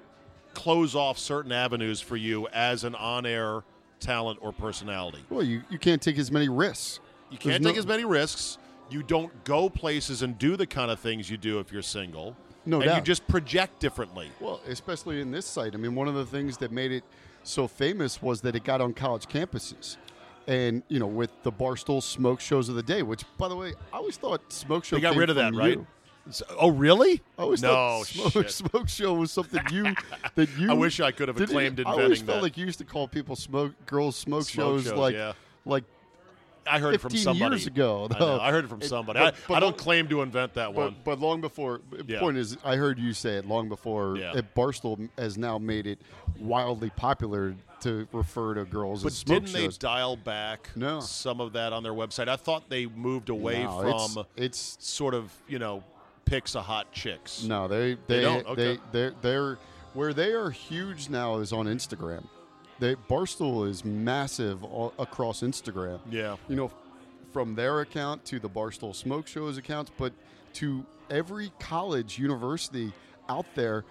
[0.55, 3.63] close off certain avenues for you as an on-air
[4.01, 5.25] talent or personality.
[5.31, 7.01] Well, you, you can't take as many risks.
[7.31, 8.59] You can't no- take as many risks.
[8.91, 12.37] You don't go places and do the kind of things you do if you're single.
[12.65, 14.31] No and you just project differently.
[14.41, 15.75] Well, especially in this site.
[15.75, 17.05] I mean, one of the things that made it
[17.43, 19.97] so famous was that it got on college campuses.
[20.47, 23.75] And, you know, with the Barstool Smoke Shows of the Day, which, by the way,
[23.93, 25.79] I always thought Smoke Show They got rid of that, from right?
[26.31, 27.23] So- oh, really?
[27.39, 28.49] I always no thought Smoke.
[28.51, 29.95] Smoke Show was something you
[30.35, 30.71] that you.
[30.71, 31.85] I wish I could have acclaimed you?
[31.87, 32.43] I always felt that.
[32.43, 35.33] like you used to call people smoke girls smoke, Smoke shows, shows, like yeah.
[35.65, 35.85] like
[36.71, 38.09] I heard it from 15 somebody years ago.
[38.15, 38.41] I, know.
[38.41, 39.19] I heard it from It- somebody.
[39.21, 40.97] but- I, but I don't long- claim to invent that one.
[41.03, 42.21] But, but long before, Yeah.
[42.21, 44.19] point is, I heard you say it long before.
[44.19, 44.35] Yeah.
[44.55, 45.99] Barstool has now made it
[46.39, 51.01] wildly popular to refer to girls But as smoke didn't they dial back No.
[51.01, 52.29] some of that on their website?
[52.29, 55.83] I thought they moved away No, from it's, it's sort of you know
[56.29, 57.43] pics of hot chicks.
[57.43, 58.47] no, they They they don't?
[58.47, 58.77] Okay.
[58.77, 59.59] they they're, they're
[59.95, 62.25] where they are huge now is on Instagram.
[62.79, 65.99] They Barstool is massive all, across Instagram.
[66.11, 66.37] Yeah.
[66.49, 66.71] you know,
[67.33, 70.13] from their account to the Barstool Smoke Shows accounts, but
[70.55, 72.93] to every college, university
[73.29, 73.85] out there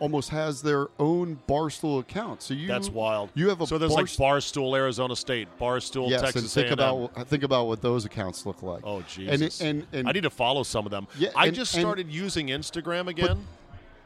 [0.00, 2.42] almost has their own Barstool account.
[2.42, 3.30] So you That's wild.
[3.34, 6.72] You have a so there's like Barstool, Arizona State, Barstool, yes, Texas and think A&M.
[7.04, 8.82] about think about what those accounts look like.
[8.84, 9.60] Oh And Jesus!
[9.60, 11.06] it- and, and I need to follow some of them.
[11.18, 13.46] Yeah, I and- just and- started using Instagram again,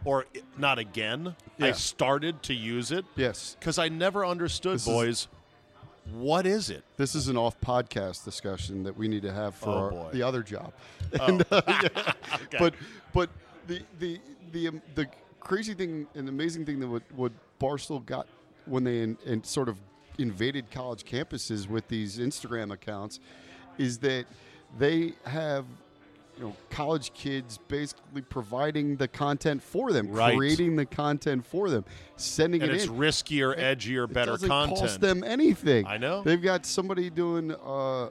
[0.05, 0.27] or
[0.59, 1.35] not again.
[1.61, 5.29] I started to use it yes, because I never understood, This is- boys.
[6.13, 6.83] what is it?
[6.99, 10.23] this is an off podcast discussion that we need to have for Oh, our, the
[10.23, 10.73] other job.
[11.21, 11.41] Oh.
[11.53, 12.59] Okay.
[12.59, 12.75] But
[13.13, 13.31] but
[13.69, 14.21] the the
[14.53, 15.07] the um, the
[15.45, 18.27] crazy thing and amazing thing that what, what Barstool got
[18.67, 19.79] when they in, in sort of
[20.19, 23.21] invaded college campuses with these Instagram accounts
[23.79, 24.25] is that
[24.79, 25.65] they have
[26.37, 30.37] you know college kids basically providing the content for them, Right.
[30.37, 31.85] creating the content for them,
[32.17, 32.93] sending and it it's in.
[32.97, 34.79] riskier, edgier, It better doesn't content.
[34.81, 35.87] cost them anything.
[35.87, 36.23] I know.
[36.23, 38.09] They've got somebody doing uh, uh,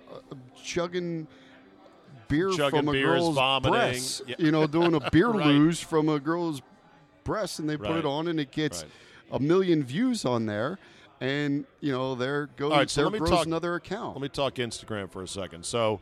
[0.63, 1.27] chugging
[2.29, 3.71] beer Chugging from a beers, girl's vomiting.
[3.73, 4.21] breast.
[4.27, 4.35] Yeah.
[4.39, 5.45] You know, doing a beer Right.
[5.47, 6.61] luge from a girl's
[7.23, 8.91] breast, and they put it on, and it gets Right.
[9.31, 10.79] a million views on there.
[11.21, 14.15] And you know, there goes right, so there let me grows talk- another account.
[14.15, 15.65] Let me talk Instagram for a second.
[15.65, 16.01] So,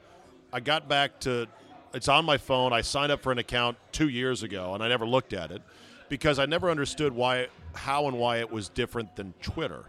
[0.52, 1.48] I got back to
[1.94, 2.74] it's on my phone.
[2.74, 5.62] I signed up for an account two years ago, and I never looked at it
[6.10, 9.84] because I never understood why, how, and why it was different than Twitter.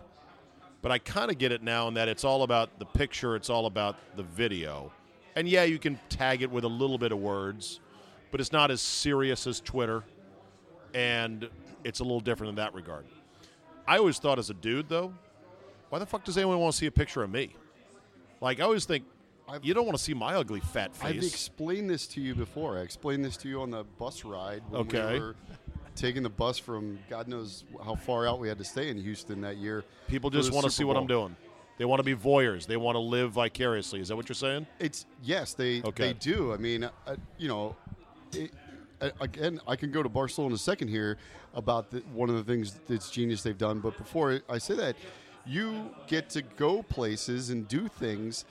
[0.82, 3.48] But I kind of get it now in that it's all about the picture, it's
[3.48, 4.92] all about the video,
[5.36, 7.78] and yeah, you can tag it with a little bit of words,
[8.32, 10.02] but it's not as serious as Twitter,
[10.94, 11.48] and
[11.84, 13.04] it's a little different in that regard.
[13.86, 15.12] I always thought as a dude though,
[15.90, 17.54] why the fuck does anyone want to see a picture of me?
[18.40, 19.04] Like I always think
[19.48, 21.16] I've- you don't want to see my ugly fat face.
[21.16, 22.78] I've explained this to you before.
[22.78, 25.14] I explained this to you on the bus ride when Okay.
[25.14, 25.34] we were
[25.96, 29.40] taking the bus from God knows how far out we had to stay in Houston
[29.42, 29.84] that year.
[30.08, 31.36] People just want to see what I'm doing.
[31.76, 32.66] They want to be voyeurs.
[32.66, 34.00] They want to live vicariously.
[34.00, 34.66] Is that what you're saying?
[34.78, 36.08] It's yes, they Okay.
[36.08, 36.52] they do.
[36.52, 37.76] I mean, uh, you know,
[38.32, 38.52] it,
[39.20, 41.18] again, I can go to Barcelona in a second here
[41.54, 43.80] about the, one of the things that's genius they've done.
[43.80, 44.96] But before I say that,
[45.46, 48.44] you get to go places and do things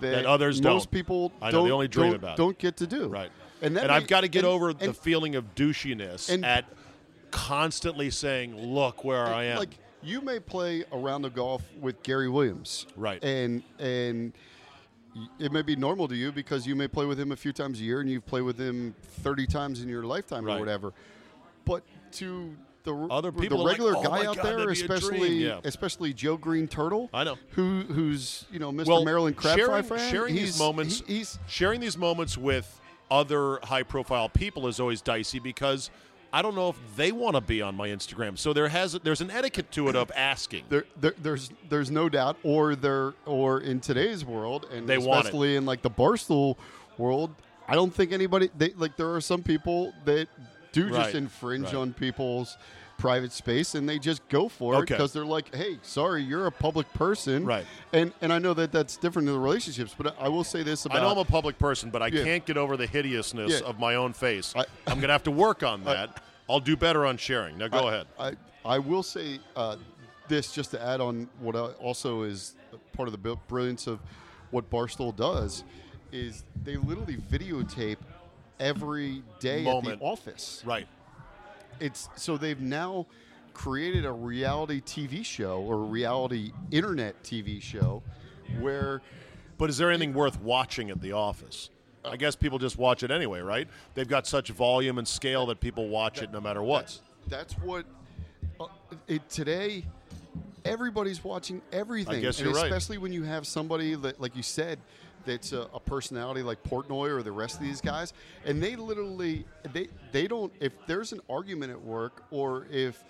[0.00, 0.90] that, That others most don't.
[0.90, 3.08] people I know, they only dream don't, about don't get to do.
[3.08, 3.30] Right.
[3.60, 6.64] and, And I've got to get and- over the feeling of douchiness and- at
[7.30, 12.02] constantly saying, "Look where I am." Like you may play a round of golf with
[12.02, 13.22] Gary Williams, Right.
[13.22, 14.32] And and
[15.38, 17.80] it may be normal to you because you may play with him a few times
[17.80, 20.56] a year, and you've played with him thirty times in your lifetime Right.
[20.56, 20.92] or whatever.
[21.64, 24.74] But to the Other people the are like, regular "Oh guy out God, there, that'd
[24.74, 25.60] be a dream." especially Yeah.
[25.64, 27.36] especially Joe Green Turtle, I know.
[27.50, 28.86] who who's you know Mr.
[28.88, 30.10] well, Maryland Crab sharing, Fry fan.
[30.10, 35.00] sharing he's, these moments, he- he's sharing these moments with other high-profile people is always
[35.02, 35.90] dicey because
[36.32, 38.38] I don't know if they want to be on my Instagram.
[38.38, 40.64] So there has there's an etiquette to it of asking.
[40.70, 45.56] There, there, there's there's no doubt, or there, or in today's world, and They especially
[45.56, 46.56] in like the barstool
[46.96, 47.34] world,
[47.68, 48.50] I don't think anybody.
[48.56, 50.28] They like there are some people that
[50.72, 51.74] do just infringe right.
[51.74, 52.56] on people's
[53.02, 56.52] private space, and they just go for it because they're like, "Hey, sorry, you're a
[56.52, 57.66] public person," Right.
[57.92, 60.86] And and I know that that's different in the relationships, but I will say this
[60.86, 62.22] about I know I'm a public person, but I Yeah.
[62.22, 63.66] can't get over the hideousness Yeah.
[63.66, 64.54] of my own face.
[64.54, 66.22] I- I'm going to have to work on that.
[66.48, 67.58] I'll do better on sharing.
[67.58, 68.06] Now go I, ahead.
[68.20, 68.32] I,
[68.64, 69.76] I will say uh,
[70.28, 72.54] this just to add on what uh, also is
[72.92, 73.98] part of the brilliance of
[74.52, 75.64] what Barstool does
[76.12, 77.96] is they literally videotape
[78.60, 79.94] every day Moment.
[79.94, 80.62] at the office.
[80.64, 80.86] Right.
[81.82, 83.06] It's so they've now
[83.54, 88.02] created a reality TV show or a reality internet TV show
[88.60, 89.02] where
[89.58, 91.70] But is there anything worth watching at the office?
[92.04, 93.68] I guess people just watch it anyway, right?
[93.94, 96.98] They've got such volume and scale that people watch it no matter what.
[97.28, 97.84] That's, that's what
[98.60, 98.66] uh,
[99.06, 99.84] it, today.
[100.64, 102.20] Everybody's watching everything.
[102.22, 102.66] guess and you're right.
[102.66, 104.78] Especially when you have somebody that, like you said,
[105.24, 108.12] that's a, a personality like Portnoy or the rest of these guys,
[108.44, 110.52] and they literally they they don't.
[110.60, 113.02] If there's an argument at work, or if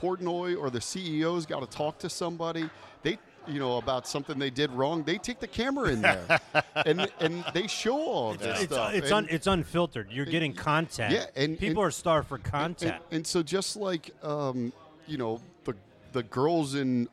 [0.00, 2.68] Portnoy or the CEO's got to talk to somebody,
[3.02, 6.40] they you know about something they did wrong, they take the camera in there,
[6.86, 8.94] and and they show all of this It's, stuff.
[8.94, 10.08] it's, And- un, it's unfiltered.
[10.10, 11.12] You're getting content.
[11.12, 12.94] Yeah, and- people and- are starved for and- content.
[13.10, 14.72] And, and so just like um,
[15.06, 15.74] you know the
[16.12, 17.08] the girls in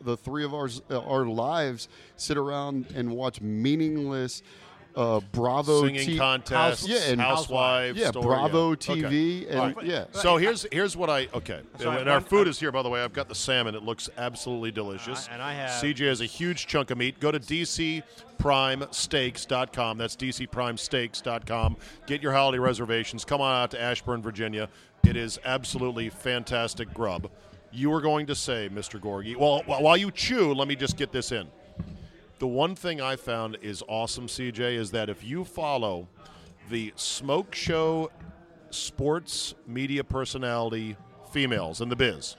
[0.00, 4.42] the three of ours, uh, our lives, sit around and watch meaningless
[4.94, 8.76] uh, Bravo Singing T- contests, yeah, and housewives, yeah, story, Bravo yeah.
[8.76, 9.50] TV, Okay.
[9.50, 9.84] and All right.
[9.84, 10.04] yeah.
[10.12, 11.60] So here's here's what I okay.
[11.78, 13.02] So I- and our one- food is here, by the way.
[13.04, 13.74] I've got the salmon.
[13.74, 15.28] It looks absolutely delicious.
[15.28, 17.20] Uh, and I have- CJ has a huge chunk of meat.
[17.20, 19.98] Go to DCPrimeSteaks.com.
[19.98, 21.76] That's DCPrimeSteaks.com.
[22.06, 23.22] Get your holiday reservations.
[23.26, 24.70] Come on out to Ashburn, Virginia.
[25.06, 27.30] It is absolutely fantastic grub.
[27.72, 29.00] You were going to say, Mr.
[29.00, 29.36] Gorgie.
[29.36, 31.48] Well, while you chew, let me just get this in.
[32.38, 36.08] The one thing I found is awesome, CJ, is that if you follow
[36.70, 38.10] the smoke show
[38.70, 40.96] sports media personality
[41.30, 42.36] females in the biz,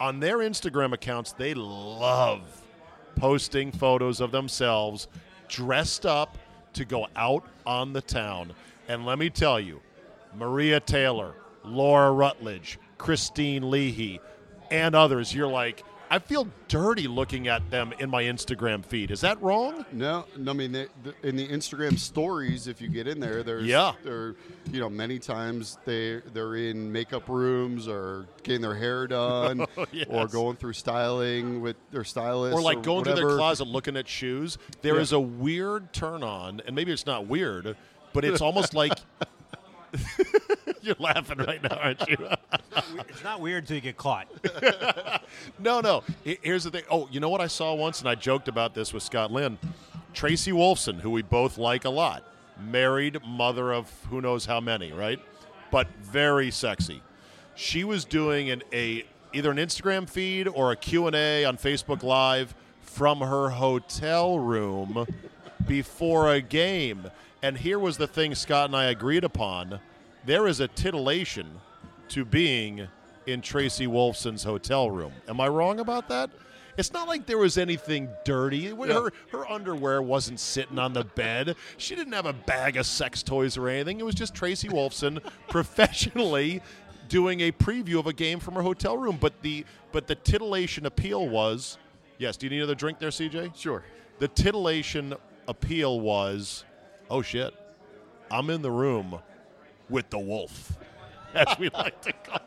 [0.00, 2.42] on their Instagram accounts, they love
[3.16, 5.08] posting photos of themselves
[5.48, 6.38] dressed up
[6.74, 8.52] to go out on the town.
[8.86, 9.80] And let me tell you,
[10.36, 11.34] Maria Taylor,
[11.64, 14.20] Laura Rutledge, Kristine Leahy,
[14.70, 19.10] and others, you're like, I feel dirty looking at them in my Instagram feed.
[19.10, 19.84] Is that wrong?
[19.92, 23.42] No, no, I mean, they, the, in the Instagram stories, if you get in there,
[23.42, 23.92] there's, Yeah.
[24.04, 24.34] there,
[24.72, 29.84] you know, many times they they're in makeup rooms or getting their hair done, Oh,
[29.92, 30.06] yes.
[30.08, 34.08] or going through styling with their stylist, or like going through their closet looking at
[34.08, 34.56] shoes.
[34.80, 35.18] There is Yeah.
[35.18, 37.76] a weird turn on, and maybe it's not weird,
[38.14, 38.94] but it's almost like
[40.88, 42.16] you're laughing right now, aren't you?
[43.08, 44.28] It's not weird until you get caught.
[45.58, 46.04] no, no.
[46.22, 46.84] Here's the thing.
[46.90, 49.58] Oh, you know what I saw once, and I joked about this with Scott Lynn.
[50.14, 52.22] Tracy Wolfson, who we both like a lot,
[52.60, 55.18] married, mother of who knows how many, right?
[55.70, 57.02] But very sexy.
[57.56, 62.54] She was doing an a either an Instagram feed or a Q&A on Facebook Live
[62.80, 65.06] from her hotel room
[65.66, 67.10] before a game.
[67.42, 69.80] And here was the thing Scott and I agreed upon.
[70.24, 71.46] There is a titillation
[72.08, 72.88] to being
[73.26, 75.12] in Tracy Wolfson's hotel room.
[75.28, 76.30] Am I wrong about that?
[76.78, 78.66] It's not like there was anything dirty.
[78.66, 81.56] Her her underwear wasn't sitting on the bed.
[81.76, 83.98] She didn't have a bag of sex toys or anything.
[83.98, 86.62] It was just Tracy Wolfson professionally
[87.08, 89.18] doing a preview of a game from her hotel room.
[89.20, 91.78] But the but the titillation appeal was,
[92.16, 92.36] yes.
[92.36, 93.56] Do you need another drink there, CJ?
[93.56, 93.82] Sure.
[94.20, 95.14] The titillation
[95.48, 96.64] appeal was,
[97.10, 97.52] oh shit,
[98.30, 99.18] I'm in the room
[99.88, 100.76] with the wolf,
[101.34, 102.40] as we like to call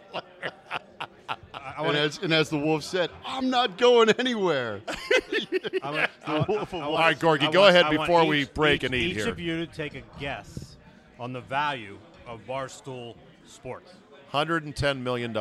[1.53, 4.81] I And as, and as the wolf said, I'm not going anywhere.
[4.87, 8.45] I want, I want- wolf of I want- All right, Gorgie, go ahead before we
[8.45, 9.29] break each- and eat each here.
[9.29, 10.77] of you to take a guess
[11.19, 13.93] on the value of Barstool Sports.
[14.31, 15.35] $110 million.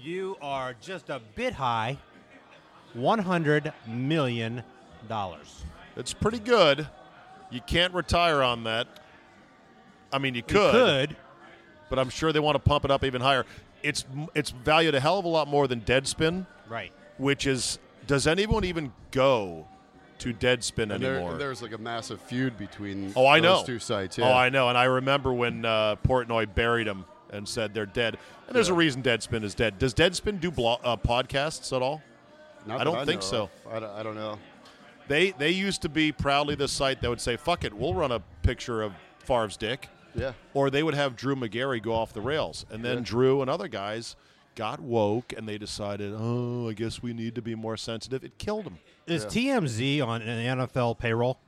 [0.00, 1.98] You are just a bit high.
[2.92, 4.62] One hundred million
[5.08, 5.64] dollars.
[5.96, 6.86] It's pretty good.
[7.50, 8.86] You can't retire on that.
[10.16, 10.72] I mean, you You could,
[11.10, 11.16] could.
[11.90, 13.44] but I'm sure they want to pump it up even higher.
[13.82, 16.90] It's it's valued a hell of a lot more than Deadspin, Right.
[17.18, 19.66] which is does anyone even go
[20.20, 21.34] to Deadspin And there, anymore?
[21.36, 23.62] there's like a massive feud between Oh, I know.
[23.66, 24.18] two sites.
[24.18, 24.70] Oh, I know.
[24.70, 28.16] And I remember when uh, Portnoy buried him and said they're dead.
[28.46, 29.78] And there's a reason Deadspin is dead.
[29.78, 32.00] Does Deadspin do blo- uh, podcasts at all?
[32.64, 33.50] Not I don't think so.
[33.70, 34.38] I don't, I don't know.
[35.08, 38.10] They they used to be proudly the site that would say, "Fuck it, we'll run
[38.10, 40.32] a picture of Favre's dick," Yeah.
[40.54, 43.04] or they would have Drew Magary go off the rails, and then Yeah.
[43.04, 44.16] Drew and other guys
[44.54, 48.38] got woke and they decided, "Oh, I guess we need to be more sensitive." It
[48.38, 48.78] killed them.
[49.06, 49.28] Is Yeah.
[49.30, 51.38] TMZ on an NFL payroll?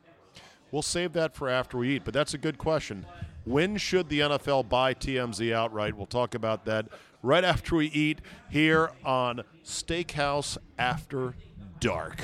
[0.71, 3.07] We'll save that for after we eat, but that's a good question.
[3.47, 5.95] When should the NFL buy TMZ outright?
[5.95, 6.89] We'll talk about that
[7.23, 11.35] right after we eat here on Steakhouse After
[11.81, 12.21] Dark.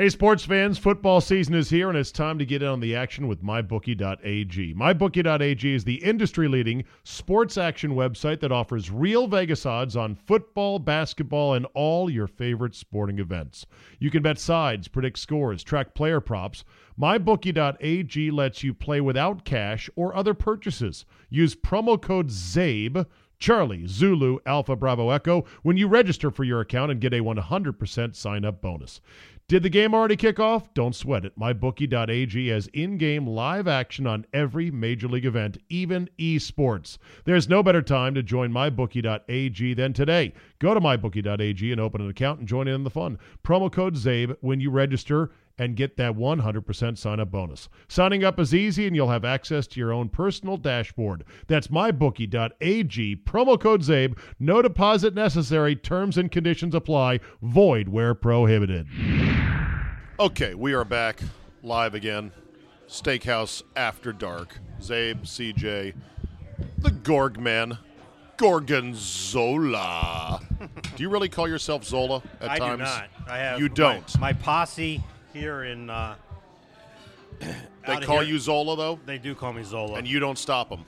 [0.00, 2.94] Hey, sports fans, football season is here, and it's time to get in on the
[2.94, 4.74] action with MyBookie.ag.
[4.74, 10.78] MyBookie.ag is the industry leading sports action website that offers real Vegas odds on football,
[10.78, 13.66] basketball, and all your favorite sporting events.
[13.98, 16.62] You can bet sides, predict scores, track player props.
[16.96, 21.06] MyBookie.ag lets you play without cash or other purchases.
[21.28, 23.04] Use promo code ZABE.
[23.40, 28.16] Charlie, Zulu, Alpha, Bravo, Echo when you register for your account and get a 100%
[28.16, 29.00] sign up bonus.
[29.48, 30.74] Did the game already kick off?
[30.74, 31.38] Don't sweat it.
[31.38, 36.98] MyBookie.ag has in game live action on every major league event, even esports.
[37.24, 40.34] There's no better time to join MyBookie.ag than today.
[40.58, 43.18] Go to MyBookie.ag and open an account and join in the fun.
[43.42, 47.68] Promo code ZABE when you register and get that 100% sign up bonus.
[47.88, 51.24] Signing up is easy and you'll have access to your own personal dashboard.
[51.46, 54.18] That's mybookie.ag, promo code ZABE.
[54.38, 55.76] No deposit necessary.
[55.76, 57.20] Terms and conditions apply.
[57.42, 58.86] Void where prohibited.
[60.20, 61.20] Okay, we are back
[61.62, 62.32] live again.
[62.88, 64.58] Steakhouse After Dark.
[64.80, 65.94] Zabe, CJ,
[66.78, 67.78] the Gorg Man,
[68.36, 70.40] Gorgonzola.
[70.96, 72.82] Do you really call yourself Zola at I times?
[72.82, 73.08] I do not.
[73.28, 74.20] I have You don't.
[74.20, 75.90] My, posse here in.
[75.90, 76.14] Uh,
[77.40, 79.94] they call here- you Zola though, They do call me Zola.
[79.94, 80.84] and you don't stop them.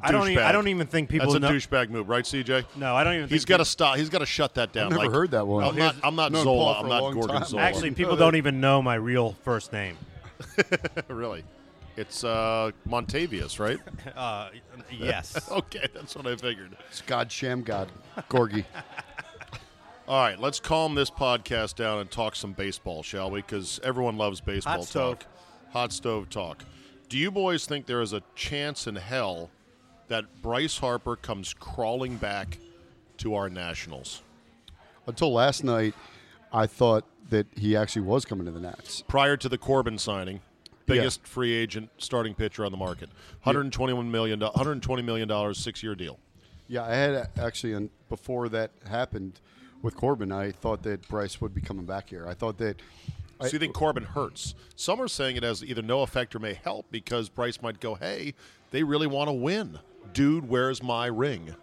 [0.00, 0.30] I don't.
[0.30, 1.50] Even, I don't even think people That's a know.
[1.50, 2.64] douchebag move, right, CJ?
[2.76, 3.28] No, I don't even.
[3.28, 3.98] He's think got to stop.
[3.98, 4.86] He's got to shut that down.
[4.86, 5.64] I've never like, heard that one.
[5.64, 5.96] I'm not.
[6.02, 6.80] I'm not Known Zola.
[6.80, 7.44] I'm not Gorgon time.
[7.44, 7.62] Zola.
[7.62, 9.98] Actually, people don't even know my real first name.
[11.08, 11.44] really,
[11.96, 13.78] it's uh, Montavious, right?
[14.16, 14.48] Uh,
[14.90, 15.48] yes.
[15.50, 16.76] okay, that's what I figured.
[16.90, 17.90] It's God Sham God,
[18.28, 18.64] Gorgie.
[20.08, 23.40] All right, let's calm this podcast down and talk some baseball, shall we?
[23.40, 25.18] Because everyone loves baseball Hot stove.
[25.20, 25.28] talk.
[25.72, 26.64] Hot stove talk.
[27.08, 29.50] Do you boys think there is a chance in hell
[30.08, 32.58] that Bryce Harper comes crawling back
[33.18, 34.22] to our Nationals?
[35.06, 35.94] Until last night,
[36.52, 39.04] I thought that he actually was coming to the Nats.
[39.06, 40.40] Prior to the Corbin signing,
[40.84, 43.08] biggest free agent starting pitcher on the market,
[43.44, 46.18] 121 million, 120 million dollars, six year deal.
[46.66, 49.40] Yeah, I had actually, and before that happened
[49.82, 52.26] with Corbin, I thought that Bryce would be coming back here.
[52.28, 52.80] I thought that.
[53.40, 54.54] I, So you think Corbin hurts?
[54.76, 57.94] Some are saying it has either no effect or may help because Bryce might go,
[57.96, 58.34] "Hey,
[58.70, 59.80] they really want to win,
[60.12, 60.48] dude.
[60.48, 61.54] Where's my ring?"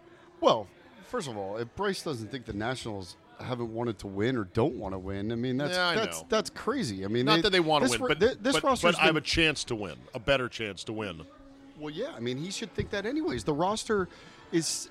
[0.42, 0.68] Well,
[1.08, 4.76] first of all, if Bryce doesn't think the Nationals haven't wanted to win or don't
[4.76, 6.28] want to win, I mean that's Yeah, I that's know.
[6.30, 7.06] that's crazy.
[7.06, 9.06] I mean, Not that they want to win, but, thi- this but, roster's but I
[9.06, 11.22] have a chance to win, a better chance to win.
[11.80, 12.12] Well, yeah.
[12.14, 13.46] I mean, he should think that anyways.
[13.46, 14.10] The roster
[14.52, 14.90] is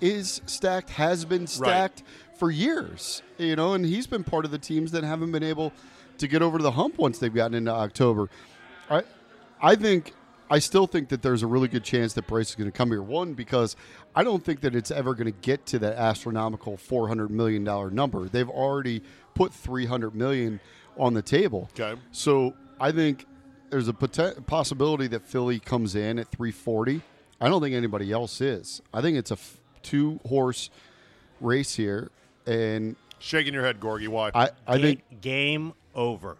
[0.00, 2.02] is stacked, has been stacked
[2.38, 3.22] for years.
[3.38, 5.72] You know, and he's been part of the teams that haven't been able
[6.18, 8.28] to get over the hump once they've gotten into October.
[8.88, 9.02] I
[9.60, 10.14] I think
[10.50, 12.90] I still think that there's a really good chance that Bryce is going to come
[12.90, 13.02] here.
[13.02, 13.76] One because
[14.14, 17.90] I don't think that it's ever going to get to that astronomical 400 million dollar
[17.90, 18.28] number.
[18.28, 19.02] They've already
[19.34, 20.60] put 300 million
[20.98, 21.70] on the table.
[21.78, 21.98] Okay.
[22.10, 23.26] So I think
[23.70, 27.00] there's a poten- possibility that Philly comes in at 340.
[27.40, 28.82] I don't think anybody else is.
[28.92, 30.70] I think it's a f- two horse
[31.40, 32.10] race here,
[32.46, 34.08] and Shaking your head, Gorgie.
[34.08, 34.30] Why?
[34.34, 36.36] I, I Ga- think game over.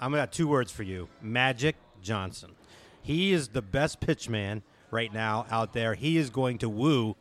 [0.00, 2.52] I'm got two words for you: Magic Johnson.
[3.02, 5.94] He is the best pitchman right now out there.
[5.94, 7.16] He is going to woo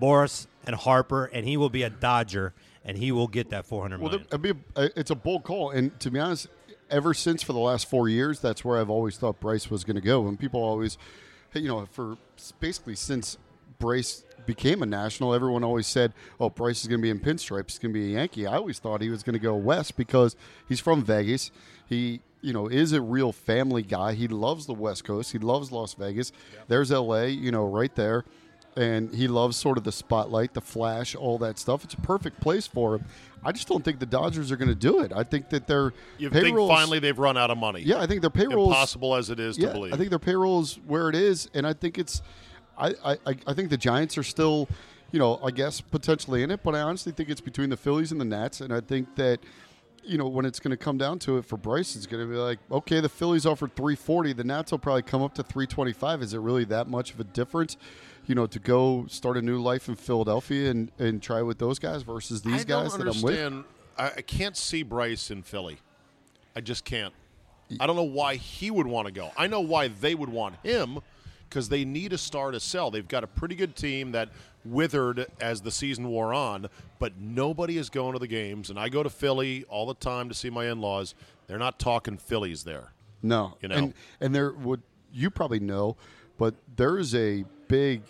[0.00, 2.52] Boras and Harper, and he will be a Dodger,
[2.84, 4.26] and he will get that 400 well, million.
[4.28, 5.70] it'd be a, it's a bold call.
[5.70, 6.48] And to be honest,
[6.90, 9.96] ever since for the last four years, that's where I've always thought Bryce was going
[9.96, 10.26] to go.
[10.26, 10.98] And people always,
[11.54, 12.16] you know, for
[12.60, 13.38] basically since
[13.78, 17.70] Bryce became a national, everyone always said, "Oh, Bryce is going to be in pinstripes.
[17.70, 19.96] He's going to be a Yankee." I always thought he was going to go west
[19.96, 20.36] because
[20.68, 21.50] he's from Vegas.
[21.86, 24.14] He, you know, is a real family guy.
[24.14, 25.32] He loves the West Coast.
[25.32, 26.32] He loves Las Vegas.
[26.68, 27.28] There's L.A.
[27.28, 28.24] You know, right there.
[28.76, 31.84] And he loves sort of the spotlight, the flash, all that stuff.
[31.84, 33.04] It's a perfect place for him.
[33.44, 35.12] I just don't think the Dodgers are going to do it.
[35.14, 37.82] I think that their you think finally they've run out of money?
[37.82, 39.92] yeah, I think their payroll Impossible as it is to believe.
[39.92, 42.22] I think their payroll is where it is, and I think it's.
[42.78, 44.68] I, I, I- I think the Giants are still,
[45.10, 48.10] you know, I guess potentially in it, but I honestly think it's between the Phillies
[48.12, 49.40] and the Nats, and I think that,
[50.02, 52.32] you know, when it's going to come down to it for Bryce, it's going to
[52.32, 56.22] be like, okay, the Phillies offered 340, the Nats will probably come up to 325.
[56.22, 57.76] Is it really that much of a difference?
[58.26, 61.78] You know, to go start a new life in Philadelphia and, and try with those
[61.78, 63.64] guys versus these I guys that I'm with.
[63.98, 65.78] I, can't see Bryce in Philly.
[66.56, 67.12] I just can't.
[67.80, 69.30] I don't know why he would want to go.
[69.36, 71.00] I know why they would want him
[71.48, 72.90] because they need a star to sell.
[72.90, 74.30] They've got a pretty good team that
[74.64, 78.70] withered as the season wore on, but nobody is going to the games.
[78.70, 81.14] And I go to Philly all the time to see my in-laws.
[81.46, 82.92] They're not talking Phillies there.
[83.22, 83.74] No, You know?
[83.76, 84.82] and and there would
[85.12, 85.96] you probably know,
[86.42, 88.02] but there is a big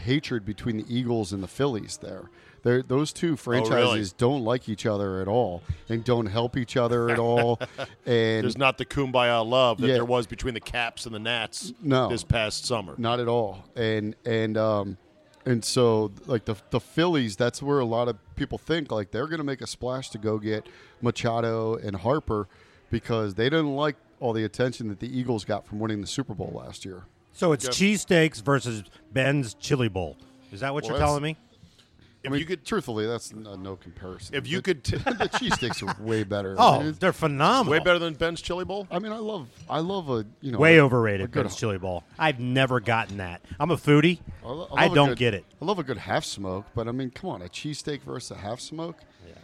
[0.00, 1.96] hatred between the Eagles and the Phillies.
[2.02, 2.28] There,
[2.64, 7.08] there those two franchises don't like each other at all and don't help each other
[7.08, 7.60] at all.
[8.04, 9.94] And There's not the kumbaya love that Yeah.
[9.94, 12.08] there was between the Caps and the Nats No.
[12.08, 12.96] this past summer.
[12.98, 13.64] Not at all.
[13.76, 14.96] And and um
[15.46, 19.28] and so like the the Phillies, that's where a lot of people think like they're
[19.28, 20.66] going to make a splash to go get
[21.00, 22.48] Machado and Harper
[22.90, 26.34] because they didn't like all the attention that the Eagles got from winning the Super
[26.34, 27.04] Bowl last year.
[27.38, 30.16] So it's cheesesteaks versus Ben's Chili Bowl.
[30.52, 31.36] Is that what Well, you're that's- telling me?
[32.24, 34.34] If I mean, you could, truthfully, that's no, uh, no comparison.
[34.34, 36.56] if you The- could, t- the cheesesteaks are way better.
[36.58, 37.70] I Oh, mean, it's- they're phenomenal.
[37.70, 38.88] way better than Ben's Chili Bowl.
[38.90, 41.54] I mean, I love, I love a you know, Way a- overrated, a good- Ben's
[41.54, 42.02] Chili Bowl.
[42.18, 43.42] I've never gotten that.
[43.60, 44.18] I'm a foodie.
[44.44, 45.44] I, lo- I love a don't good- get it.
[45.62, 48.40] I love a good half smoke, but I mean, come on, a cheesesteak versus a
[48.40, 48.96] half smoke.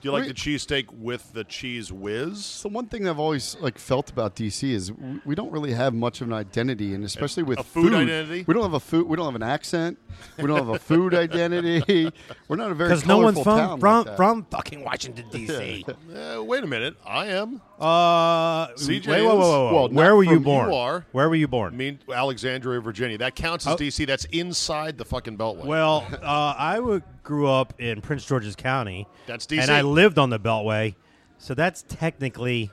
[0.04, 2.44] Do you like I the cheesesteak with the cheese whiz?
[2.44, 5.94] So one thing I've always like felt about DC is we- we don't really have
[5.94, 8.44] much of an identity, and especially with a food identity?
[8.46, 9.06] we don't have a food.
[9.08, 9.96] We don't have an accent.
[10.36, 12.12] We don't have a food identity.
[12.48, 14.16] We're not a very because no one's from town from like that.
[14.18, 15.86] from fucking Washington D.C.
[16.14, 16.96] Uh, wait a minute.
[17.06, 17.62] I am.
[17.80, 19.72] Uh, CJ wait, whoa, whoa, whoa, whoa.
[19.74, 20.72] Well, Where not were you from- you born?
[20.72, 21.06] are.
[21.12, 21.76] Where were you I born?
[21.76, 23.18] mean, Alexandria, Virginia.
[23.18, 23.76] That counts as Oh.
[23.76, 24.04] D.C.
[24.04, 25.64] That's inside the fucking Beltway.
[25.64, 29.06] Well, uh, I grew up in Prince George's County.
[29.26, 29.60] That's DC.
[29.62, 30.94] And I lived on the Beltway,
[31.38, 32.70] so that's technically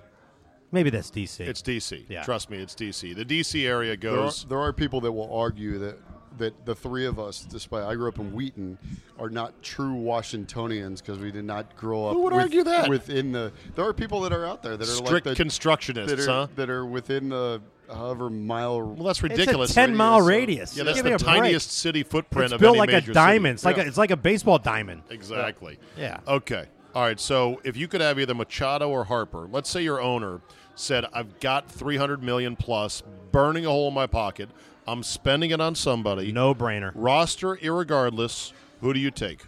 [0.72, 1.44] maybe that's D.C.
[1.44, 2.06] it's D.C.
[2.08, 2.24] Yeah.
[2.24, 3.14] Trust me, it's D.C.
[3.14, 3.66] The D.C.
[3.68, 4.46] area There are, goes.
[4.46, 5.98] there are people that will argue that
[6.38, 8.78] that the three of us, despite I grew up in Wheaton,
[9.20, 12.14] are not true Washingtonians because we did not grow up.
[12.14, 12.90] Who would with- argue that?
[12.90, 13.52] within the?
[13.76, 16.26] There are people that are out there that are Strict like the, constructionists, that are
[16.28, 16.48] huh?
[16.56, 17.62] that are within the
[17.94, 18.82] however mile.
[18.82, 19.72] Well, that's It's ridiculous.
[19.72, 20.78] a ten mile radius, so- radius.
[20.78, 21.36] yeah, that's Give me the a break.
[21.44, 23.54] tiniest city footprint It's of built any like a major diamond.
[23.56, 23.76] It's City.
[23.78, 25.04] like a, it's like a baseball diamond.
[25.10, 25.78] Exactly.
[25.98, 26.20] Yeah.
[26.28, 26.66] Okay.
[26.96, 27.20] All right.
[27.20, 30.42] So if you could have either Machado or Harper, let's say your owner
[30.76, 34.50] said, "I've got 300 million plus, burning a hole in my pocket.
[34.88, 36.32] I'm spending it on somebody.
[36.32, 36.92] No brainer.
[36.96, 38.52] Roster, irregardless.
[38.82, 39.44] Who do you take?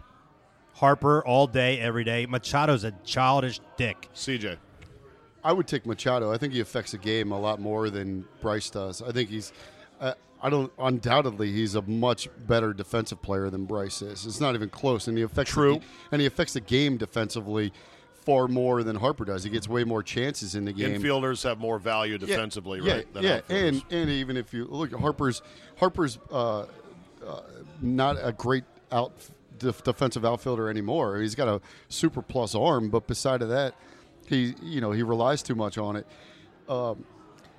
[0.75, 2.25] Harper all day, every day.
[2.25, 4.09] Machado's a childish dick.
[4.15, 4.57] CJ.
[5.43, 6.31] I would take Machado.
[6.31, 9.01] I think he affects the game a lot more than Bryce does.
[9.01, 9.51] I think he's.
[9.99, 10.71] Uh, I don't.
[10.79, 14.25] Undoubtedly, he's a much better defensive player than Bryce is.
[14.25, 15.79] It's not even close, and he affects True.
[15.79, 17.73] ga- and he affects the game defensively
[18.25, 19.43] far more than Harper does.
[19.43, 21.01] He gets way more chances in the game.
[21.01, 23.13] Infielders have more value defensively, yeah, right?
[23.13, 25.41] than yeah, and and even if you look at Harper's
[25.77, 26.65] Harper's uh, uh,
[27.81, 29.13] not a great out
[29.57, 31.19] def- defensive outfielder anymore.
[31.19, 33.75] He's got a super plus arm, but beside of that,
[34.27, 36.07] he you know he relies too much on it.
[36.69, 37.05] Um,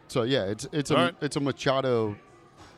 [0.08, 1.14] so yeah, it's it's a right.
[1.20, 2.16] it's a Machado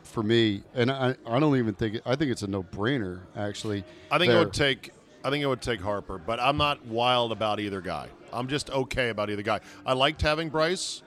[0.03, 3.83] for me, and I I don't even think I think it's a no brainer actually.
[4.11, 4.91] I think it would take.
[5.23, 8.07] I think it would take Harper, but I'm not wild about either guy.
[8.31, 9.59] I'm just okay about either guy.
[9.85, 11.01] I liked having Bryce.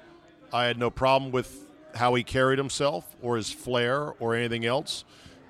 [0.53, 5.05] I had no problem with how he carried himself or his flair or anything else,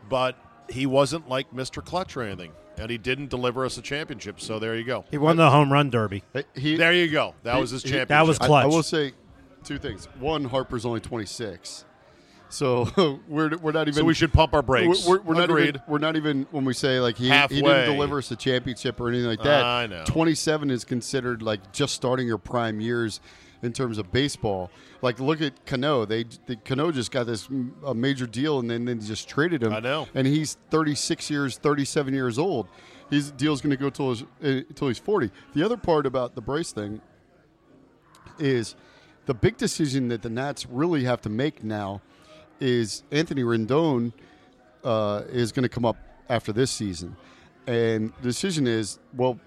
[0.09, 0.37] but
[0.69, 1.85] he wasn't like Mr.
[1.85, 4.41] Clutch or anything, and he didn't deliver us a championship.
[4.41, 5.05] So there you go.
[5.11, 6.23] He won the home run derby.
[6.55, 7.35] He, There you go.
[7.43, 8.09] That He- was his he- championship.
[8.09, 8.65] That was I- clutch.
[8.65, 9.13] I, will say
[9.65, 10.07] two things.
[10.19, 11.85] One, Harper's only 26,
[12.51, 13.95] so we're we're not even.
[13.95, 15.07] so we should pump our brakes.
[15.07, 15.81] We're, we're not even.
[15.87, 19.09] We're not even when we say like he, he didn't deliver us a championship or
[19.09, 19.65] anything like that.
[19.65, 20.05] I know.
[20.05, 23.21] 27 is considered like just starting your prime years
[23.63, 24.71] in terms of baseball.
[25.03, 26.05] Like look at Cano.
[26.05, 27.49] They the Cano just got this
[27.85, 29.73] a major deal and then they just traded him.
[29.73, 30.09] I know.
[30.15, 32.69] And he's 36 years, 37 years old.
[33.11, 35.31] His deal's going to go till his, uh, till he's 40.
[35.55, 37.01] The other part about the Brace thing
[38.39, 38.77] is
[39.27, 42.03] the big decision that the Nats really have to make now
[42.61, 44.13] is Anthony Rendon
[44.85, 45.97] uh, is going to come up
[46.29, 47.17] after this season,
[47.67, 49.39] and the decision is well,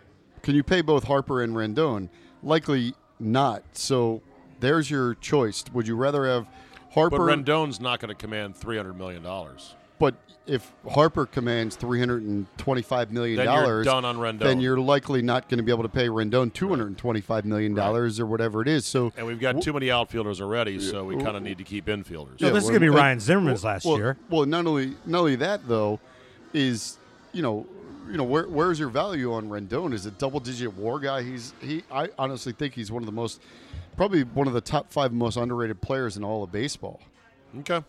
[0.42, 2.10] can you pay both Harper and Rendon?
[2.42, 3.64] Likely not.
[3.74, 4.22] So
[4.60, 5.64] there's your choice.
[5.74, 6.48] Would you rather have
[6.92, 7.18] Harper?
[7.18, 9.76] But Rendon's not going to command three hundred million dollars.
[10.04, 14.40] But if Harper commands three hundred and twenty-five million dollars, done on Rendon.
[14.40, 17.46] Then you're likely not going to be able to pay Rendon two hundred and twenty-five
[17.46, 18.86] million dollars or whatever it is.
[18.86, 21.86] So, And we've got too many outfielders already, so we kind of need to keep
[21.86, 22.42] infielders.
[22.42, 24.18] No, Yeah, this is going to be Ryan Zimmerman's last well, year.
[24.30, 26.02] Well, not only not only that though,
[26.54, 26.98] is
[27.32, 27.66] you know,
[28.12, 29.94] you know where where's your value on Rendon?
[29.94, 31.24] Is a double-digit WAR guy?
[31.24, 31.84] He's he.
[31.90, 33.42] I honestly think he's one of the most,
[33.96, 37.00] probably one of the top five most underrated players in all of baseball.
[37.60, 37.82] Okay.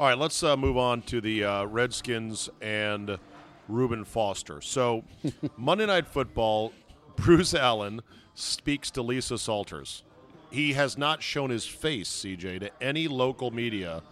[0.00, 3.18] All right, let's uh, move on to the uh, Redskins and
[3.66, 4.60] Reuben Foster.
[4.60, 5.02] So,
[5.56, 6.72] Monday Night Football,
[7.16, 8.02] Bruce Allen
[8.36, 10.04] speaks to Lisa Salters.
[10.52, 14.04] He has not shown his face, CJ, to any local media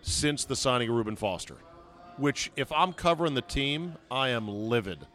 [0.00, 1.56] since the signing of Reuben Foster.
[2.16, 5.06] Which, if I'm covering the team, I am livid.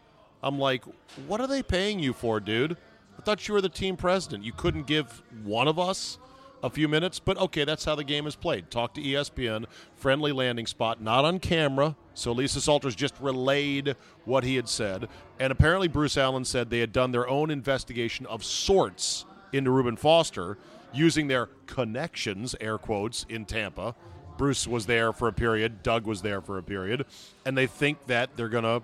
[0.43, 0.83] I'm like,
[1.25, 2.77] what are they paying you for, dude?
[3.17, 4.43] I thought you were the team president.
[4.43, 6.19] You couldn't give one of us
[6.61, 8.69] a few minutes, but okay, that's how the game is played.
[8.69, 11.95] Talk to ESPN, friendly landing spot, not on camera.
[12.13, 13.95] So Lisa Salters just relayed
[14.25, 15.07] what he had said.
[15.39, 19.95] And apparently, Bruce Allen said they had done their own investigation of sorts into Reuben
[19.95, 20.57] Foster
[20.93, 23.95] using their connections, air quotes, in Tampa.
[24.37, 27.05] Bruce was there for a period, Doug was there for a period,
[27.45, 28.81] and they think that they're going to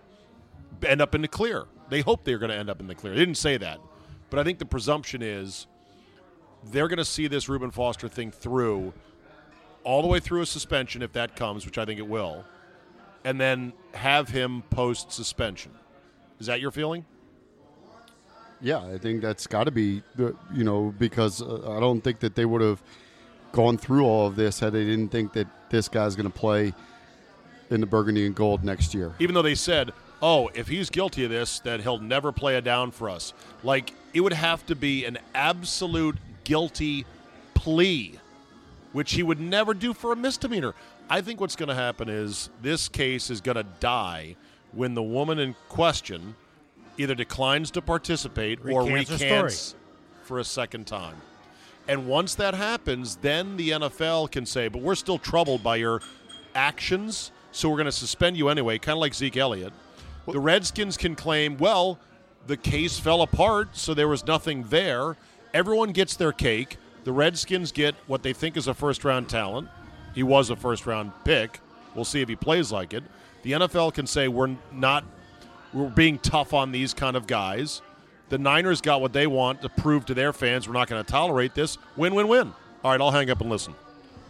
[0.88, 1.66] end up in the clear.
[1.90, 3.14] They hope they're going to end up in the clear.
[3.14, 3.80] They didn't say that.
[4.30, 5.68] But I think the presumption is
[6.72, 8.94] they're going to see this Reuben Foster thing through
[9.84, 12.44] all the way through a suspension if that comes, which I think it will,
[13.24, 15.72] and then have him post suspension.
[16.40, 17.06] Is that your feeling?
[18.62, 22.36] Yeah, I think that's got to be you know because uh, I don't think that
[22.36, 22.82] they would have
[23.52, 26.74] gone through all of this had they didn't think that this guy's going to play
[27.70, 29.14] in the burgundy and gold next year.
[29.20, 29.92] Even though they said,
[30.22, 33.94] "Oh, if he's guilty of this, then he'll never play a down for us." Like
[34.14, 37.06] it would have to be an absolute guilty
[37.54, 38.18] plea,
[38.94, 40.74] which he would never do for a misdemeanor.
[41.10, 44.38] I think what's going to happen is this case is going to die
[44.72, 46.36] when the woman in question
[46.98, 49.76] either declines to participate or Recants her recants
[50.24, 51.16] for a second time.
[51.88, 56.02] And once that happens, then the NFL can say, but we're still troubled by your
[56.56, 59.74] actions, so we're going to suspend you anyway, kind of like Zeke Elliott.
[60.28, 62.00] The Redskins can claim, well,
[62.48, 65.16] the case fell apart, so there was nothing there.
[65.56, 66.76] Everyone gets their cake.
[67.06, 69.70] The Redskins get what they think is a first round talent.
[70.14, 71.62] He was a first round pick.
[71.96, 73.06] We'll see if he plays like it.
[73.44, 75.06] The NFL can say we're not
[75.72, 77.82] we're being tough on these kind of guys.
[78.28, 81.10] The Niners got what they want to prove to their fans we're not going to
[81.10, 81.78] tolerate this.
[81.96, 82.54] Win win win.
[82.84, 83.74] All right, I'll hang up and listen.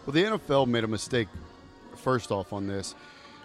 [0.06, 1.26] Well, the NFL made a mistake
[1.96, 2.94] first off on this,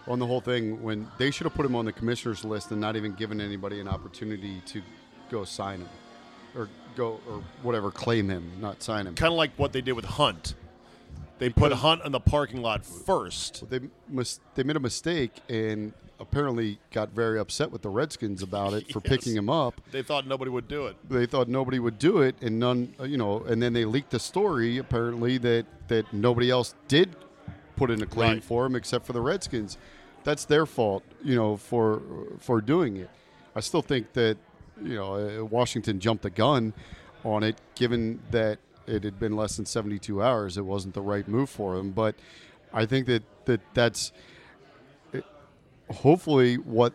[0.07, 2.79] on the whole thing when they should have put him on the commissioner's list and
[2.79, 4.83] not even given anybody an opportunity to
[5.31, 5.89] go sign him
[6.55, 9.15] or go or whatever claim him, not sign him.
[9.15, 10.55] Kind of like what they did with Hunt.
[11.39, 13.69] They put Hunt in the parking lot first.
[13.69, 18.73] They mis- they made a mistake and apparently got very upset with the Redskins about
[18.73, 19.09] it for Yes.
[19.09, 19.81] picking him up.
[19.91, 20.95] They thought nobody would do it.
[21.09, 24.11] They thought nobody would do it, and none, uh, you know, and then they leaked
[24.11, 27.15] the story apparently that that nobody else did
[27.75, 28.43] put in a claim Right.
[28.43, 29.77] for him except for the Redskins.
[30.23, 32.03] That's their fault, you know, for
[32.37, 33.09] for doing it.
[33.55, 34.37] I still think that
[34.83, 36.73] you know uh, Washington jumped the gun
[37.23, 40.57] on it, given that it had been less than 72 hours.
[40.57, 42.15] It wasn't the right move for them, but
[42.73, 44.11] I think that that that's
[45.89, 46.93] hopefully what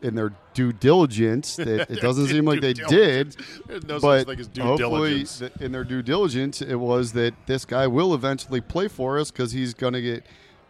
[0.00, 3.36] in their due diligence that it doesn't seem like they diligence.
[3.66, 7.12] did no but such thing as due hopefully th- in their due diligence it was
[7.14, 10.24] that this guy will eventually play for us because he's going to get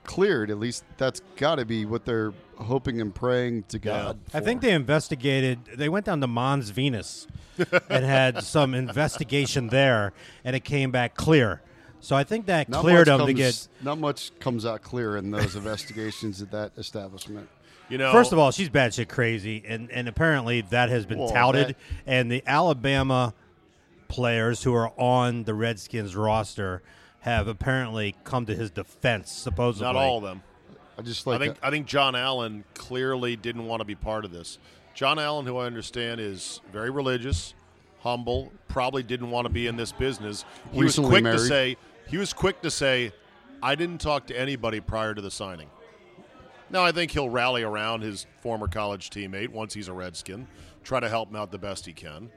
[0.09, 4.39] cleared at least that's got to be what they're hoping and praying to god I
[4.41, 4.45] for.
[4.47, 5.59] think they investigated.
[5.77, 7.27] They went down to Mons Venus
[7.91, 10.13] and had some investigation there,
[10.45, 11.61] and it came back clear.
[12.01, 13.85] So I think that not cleared much them to comes- get.
[13.85, 17.49] not much comes out clear in those investigations at that establishment
[17.91, 21.29] You know, First of all, she's batshit crazy, and, and apparently that has been Well,
[21.31, 21.69] touted.
[21.69, 23.35] that- and the Alabama
[24.09, 26.83] players who are on the Redskins roster
[27.29, 29.33] have apparently come to his defense.
[29.33, 30.43] Supposedly, not all of them.
[30.97, 33.95] i just like I like think I think John Allen clearly didn't want to be
[33.95, 34.59] part of this.
[34.95, 37.55] John Allen, who I understand is very religious,
[38.01, 40.45] humble, probably didn't want to be in this business.
[40.73, 41.77] He Recently was quick to say
[42.09, 43.13] he was quick to say,
[43.63, 45.69] I didn't talk to anybody prior to the signing.
[46.71, 50.47] Now I think he'll rally around his former college teammate once he's a Redskin,
[50.85, 52.31] try to help him out the best he can.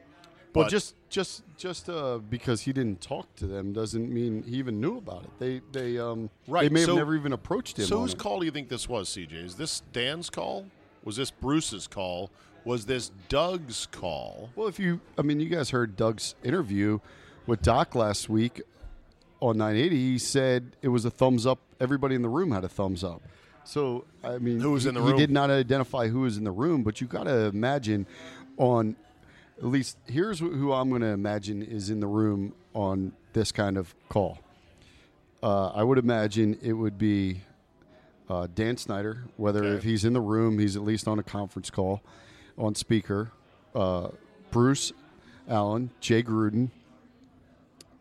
[0.54, 4.56] Well But- just just just uh, because he didn't talk to them doesn't mean he
[4.58, 7.78] even knew about it they they um Right, they may so- have never even approached
[7.80, 9.34] him So whose call do you think this was, CJ?
[9.34, 10.66] Is this Dan's call?
[11.04, 12.30] Was this Bruce's call?
[12.64, 14.52] Was this Doug's call?
[14.56, 17.00] Well, if you, I mean, you guys heard Doug's interview
[17.48, 18.62] with Doc last week
[19.40, 19.96] on 980.
[19.98, 21.58] He said it was a thumbs up.
[21.80, 23.24] Everybody in the room had a thumbs up.
[23.64, 25.14] So, I mean, Who was he, in the room?
[25.14, 28.06] he did not identify who was in the room, but you got to imagine
[28.58, 28.96] on
[29.62, 33.78] at least here's who I'm going to imagine is in the room on this kind
[33.78, 34.40] of call.
[35.44, 37.42] Uh, I would imagine it would be
[38.30, 39.78] uh, Dan Snyder, whether Okay.
[39.78, 42.02] if he's in the room, he's at least on a conference call,
[42.58, 43.32] on speaker.
[43.76, 44.10] Uh,
[44.52, 44.92] Bruce
[45.48, 46.70] Allen, Jay Gruden,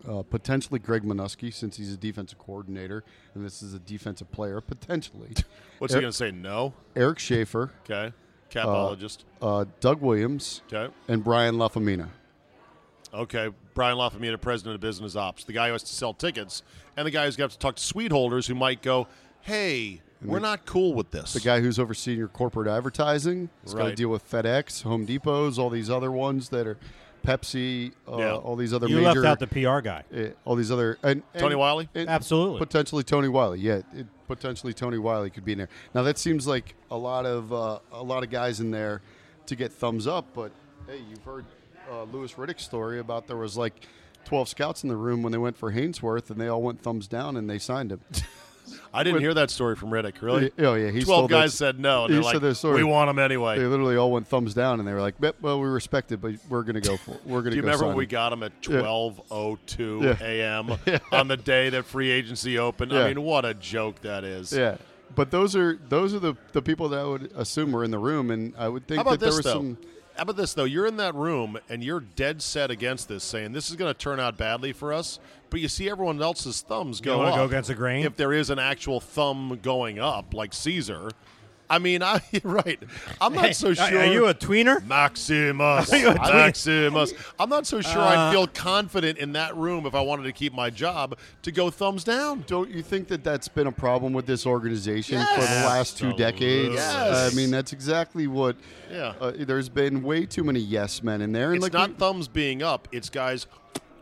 [0.08, 3.04] uh, potentially Greg Manusky, since he's a defensive coordinator
[3.34, 5.32] and this is a defensive player, potentially.
[5.78, 6.30] What's he going to say?
[6.30, 6.72] No.
[6.96, 8.12] Eric Schaffer, Okay.
[8.50, 9.18] Capologist.
[9.40, 10.92] uh, Doug Williams, okay.
[11.08, 12.08] and Brian Lafemina.
[13.12, 13.48] Okay.
[13.74, 16.62] Brian Lafemina, president of business ops, the guy who has to sell tickets,
[16.96, 19.06] and the guy who's got to talk to suite holders who might go,
[19.40, 23.48] "Hey, we're not cool with this." The guy who's overseeing your corporate advertising.
[23.64, 26.76] He's got to deal with FedEx, Home Depots, all these other ones that are
[27.26, 28.34] Pepsi, uh, Yeah.
[28.36, 29.20] all these other you major.
[29.22, 30.04] left out the PR guy.
[30.14, 31.88] uh, all these other and, and Tony Wyllie?
[31.94, 32.58] and Absolutely.
[32.58, 33.60] potentially Tony Wyllie.
[33.60, 35.68] Yeah, it, potentially Tony Wyllie could be in there.
[35.92, 39.02] Now that seems like a lot of uh, a lot of guys in there
[39.46, 40.26] to get thumbs up.
[40.34, 40.52] But
[40.86, 41.44] hey, you've heard
[41.90, 43.86] uh, Louis Riddick's story about there was like
[44.24, 47.08] twelve scouts in the room when they went for Haynesworth, and they all went thumbs
[47.08, 48.00] down and they signed him.
[48.94, 50.20] I didn't hear that story from Riddick.
[50.20, 50.50] Really?
[50.58, 52.82] Oh yeah, he Twelve guys said no, and they're said like, story.
[52.82, 53.58] "We want him anyway.
[53.58, 56.34] They literally all went thumbs down, and they were like, "Well, we respect it, but
[56.48, 57.12] we're going to go for.
[57.24, 60.16] We're going to." Do to." you remember when we got him at twelve oh two
[60.20, 60.72] a.m.
[61.12, 62.92] on the day that free agency opened?
[62.92, 63.04] Yeah.
[63.04, 64.52] I mean, what a joke that is.
[64.52, 64.76] Yeah,
[65.14, 67.98] but those are those are the the people that I would assume were in the
[67.98, 69.52] room, and I would think that there was though?
[69.52, 69.78] some.
[70.20, 70.64] How about this though?
[70.64, 73.98] You're in that room and you're dead set against this, saying this is going to
[73.98, 75.18] turn out badly for us.
[75.48, 77.36] But you see everyone else's thumbs go wanna up.
[77.36, 78.04] go against the grain?
[78.04, 81.08] If there is an actual thumb going up, like Caesar,
[81.70, 82.78] I mean, I right.
[83.20, 83.98] I'm not so Are- sure.
[84.00, 84.84] Are you a tweener?
[84.86, 85.92] Maximus?
[85.92, 86.32] Are you a tween?
[86.32, 87.14] Maximus.
[87.38, 90.32] I'm not so sure I'd Uh, feel confident in that room if I wanted to
[90.32, 92.44] keep my job to go thumbs down.
[92.48, 96.12] Don't you think that that's been a problem with this organization for the last two
[96.14, 96.74] decades?
[96.74, 97.32] Yes.
[97.32, 98.56] I mean, that's exactly what.
[98.90, 99.14] Yeah.
[99.20, 101.94] Uh, there's been way too many yes men in there, and It's like not we-
[101.94, 102.88] thumbs being up.
[102.90, 103.46] It's guys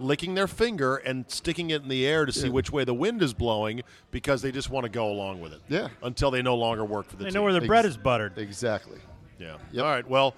[0.00, 3.22] licking their finger and sticking it in the air to see which way the wind
[3.22, 5.60] is blowing because they just want to go along with it.
[5.68, 5.88] Yeah.
[6.02, 7.34] Until they no longer work for the They team.
[7.34, 8.38] know where the bread is buttered.
[8.38, 8.98] exactly.
[9.38, 9.56] Yeah.
[9.72, 9.84] Yep.
[9.84, 10.08] All right.
[10.08, 10.34] Well,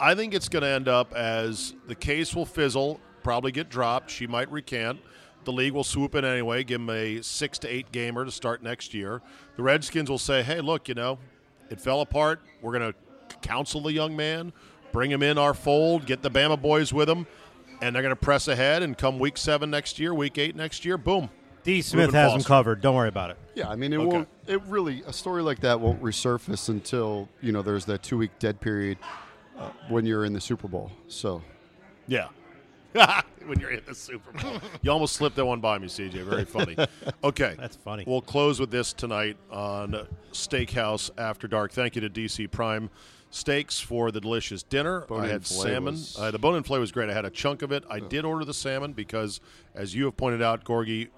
[0.00, 4.10] I think it's going to end up as the case will fizzle, probably get dropped.
[4.10, 5.00] She might recant.
[5.44, 8.62] The league will swoop in anyway, give him a six to eight gamer to start
[8.62, 9.20] next year.
[9.56, 11.18] The Redskins will say, hey, look, you know,
[11.70, 12.40] it fell apart.
[12.62, 14.52] We're going to counsel the young man,
[14.92, 17.26] bring him in our fold, get the Bama boys with him,
[17.82, 18.82] and they're going to press ahead.
[18.82, 21.30] And come week seven next year, week eight next year, boom.
[21.62, 21.80] D.
[21.80, 22.48] Smith Reuben has him Foster.
[22.48, 22.80] covered.
[22.82, 23.38] Don't worry about it.
[23.54, 24.06] Yeah, I mean, it Okay.
[24.06, 24.28] won't.
[24.46, 28.32] It really a story like that won't resurface until you know there's that two week
[28.38, 28.98] dead period
[29.58, 30.90] uh, when you're in the Super Bowl.
[31.08, 31.40] So
[32.06, 32.28] Yeah.
[33.46, 34.60] when you're in the Super Bowl.
[34.82, 36.22] you almost slipped that one by me, CJ.
[36.24, 36.76] Very funny.
[37.24, 37.54] Okay.
[37.58, 38.04] That's funny.
[38.06, 41.72] We'll close with this tonight on Steakhouse After Dark.
[41.72, 42.90] Thank you to DC Prime
[43.34, 45.00] Steaks for the delicious dinner.
[45.08, 45.94] Bone I had salmon.
[45.94, 47.10] was- Uh, the bone and filet was great.
[47.10, 47.82] I had a chunk of it.
[47.90, 49.40] I did order the salmon because,
[49.74, 51.08] as you have pointed out, Gorgie,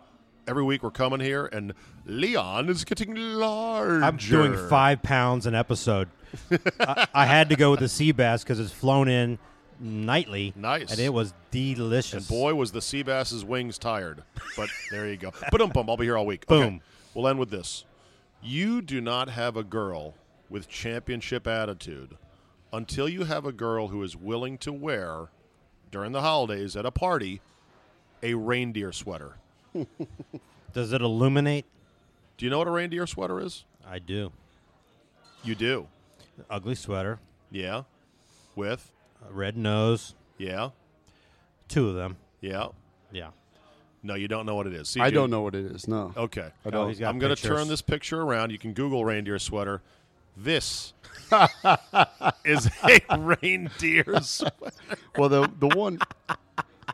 [0.48, 1.74] every week we're coming here, and
[2.06, 4.02] Leon is getting larger.
[4.02, 6.08] I'm doing five pounds an episode.
[6.80, 9.38] I, I had to go with the sea bass because it's flown in
[9.78, 10.54] nightly.
[10.56, 10.90] Nice.
[10.90, 12.14] And it was delicious.
[12.14, 14.22] And boy, was the sea bass's wings tired.
[14.56, 15.32] But there you go.
[15.52, 15.90] Boom, boom.
[15.90, 16.44] I'll be here all week.
[16.50, 16.64] Okay.
[16.64, 16.80] Boom.
[17.14, 17.84] We'll end with this.
[18.42, 20.14] You do not have a girl
[20.48, 22.16] with championship attitude
[22.72, 25.28] until you have a girl who is willing to wear,
[25.90, 27.40] during the holidays at a party,
[28.22, 29.36] a reindeer sweater.
[30.72, 31.64] Does it illuminate?
[32.36, 33.64] Do you know what a reindeer sweater is?
[33.88, 34.32] I do.
[35.44, 35.86] You do.
[36.50, 37.18] Ugly sweater,
[37.50, 37.82] Yeah.
[38.54, 38.90] With?
[39.28, 40.70] a red nose, Yeah.
[41.68, 42.16] two of them.
[42.40, 42.68] Yeah.
[43.12, 43.30] Yeah.
[44.02, 44.96] No, you don't know what it is.
[45.00, 45.88] I don't know what it is.
[45.88, 46.12] No.
[46.16, 46.50] Okay.
[46.64, 46.88] I don't.
[46.88, 48.50] he's got I'm going to turn this picture around.
[48.50, 49.82] You can Google reindeer sweater.
[50.36, 50.92] This
[52.44, 54.76] is a reindeer sweater.
[55.16, 55.98] Well, the the one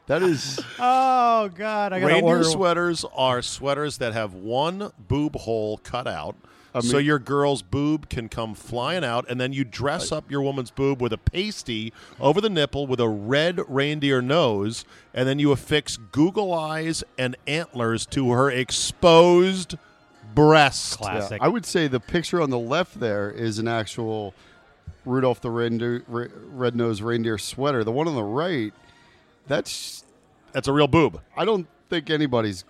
[0.06, 1.92] that is Oh God!
[1.92, 6.36] I got Reindeer sweaters are sweaters that have one boob hole cut out.
[6.74, 10.40] I so your girl's boob can come flying out, and then you dress up your
[10.40, 15.38] woman's boob with a pasty over the nipple with a red reindeer nose, and then
[15.38, 19.76] you affix Google eyes and antlers to her exposed
[20.34, 20.98] breast.
[21.00, 21.42] yeah, Classic.
[21.42, 24.34] I would say the picture on the left there is an actual
[25.04, 27.82] Rudolph the reindeer, red-nosed reindeer sweater.
[27.82, 28.72] The one on the right,
[29.46, 30.04] that's
[30.52, 31.20] That's a real boob.
[31.36, 32.64] I don't think anybody's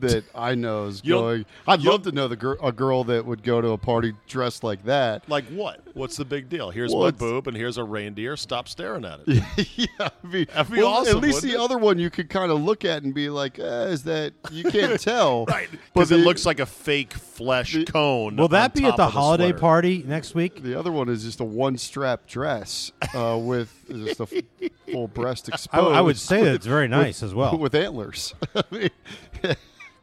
[0.00, 1.46] that I know is You don't- going.
[1.66, 4.14] I'd you love to know the gir- a girl that would go to a party
[4.26, 5.28] dressed like that.
[5.28, 5.80] Like what?
[5.94, 6.70] What's the big deal?
[6.70, 8.36] Here's Well, my it's- boob, and here's a reindeer.
[8.36, 9.68] Stop staring at it.
[9.76, 11.64] yeah, I mean, That'd be well, awesome, At least wouldn't the it?
[11.64, 14.64] other one you could kind of look at and be like, eh, "Is that you
[14.64, 18.36] can't tell?" Right, But because it the- looks like a fake flesh the- cone.
[18.36, 19.58] Will that on be at the of holiday sweater.
[19.58, 20.62] party next week?
[20.62, 25.48] The other one is just a one-strap dress uh, with just a f- full breast
[25.50, 25.96] I, exposed.
[25.96, 27.56] I would say with- that's very nice as well.
[27.56, 28.34] with antlers.
[28.54, 28.90] I mean,
[29.44, 29.56] Of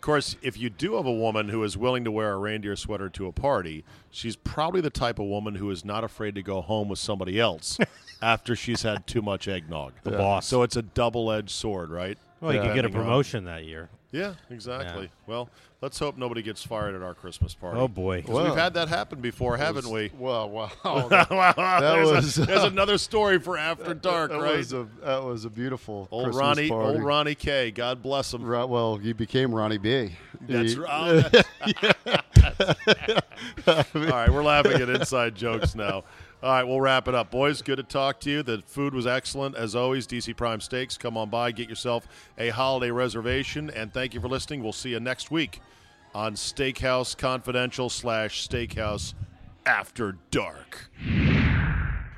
[0.04, 3.10] course, if you do have a woman who is willing to wear a reindeer sweater
[3.10, 6.62] to a party, she's probably the type of woman who is not afraid to go
[6.62, 7.78] home with somebody else
[8.22, 9.93] after she's had too much eggnog.
[10.04, 10.47] The boss.
[10.47, 12.18] So it's a double-edged sword, right?
[12.43, 13.89] well, you could get a promotion that year.
[14.12, 15.04] Yeah, exactly.
[15.04, 15.10] Yeah.
[15.26, 15.49] Well,
[15.84, 17.77] let's hope nobody gets fired at our Christmas party.
[17.77, 20.11] Oh boy, Well, we've had that happen before, haven't we?
[20.17, 20.71] Well, wow.
[21.29, 24.57] Wow, there's, was, a, there's uh, another story for after dark, that right?
[24.57, 26.93] was a that was a beautiful old Christmas Ronnie, party.
[26.93, 27.71] old Ronnie K.
[27.71, 28.43] God bless him.
[28.45, 30.15] Ro- well, he became Ronnie B.
[30.47, 31.45] That's He- right.
[33.67, 36.03] All right, we're laughing at inside jokes now.
[36.44, 37.32] All right, we'll wrap it up.
[37.32, 38.44] Boys, good to talk to you.
[38.44, 39.56] The food was excellent.
[39.56, 40.98] As always, DC Prime Steaks.
[40.98, 42.06] Come on by, get yourself
[42.38, 44.62] a holiday reservation, and thank you for listening.
[44.62, 45.62] We'll see you next week
[46.14, 49.14] on Steakhouse Confidential slash Steakhouse
[49.66, 50.89] After Dark.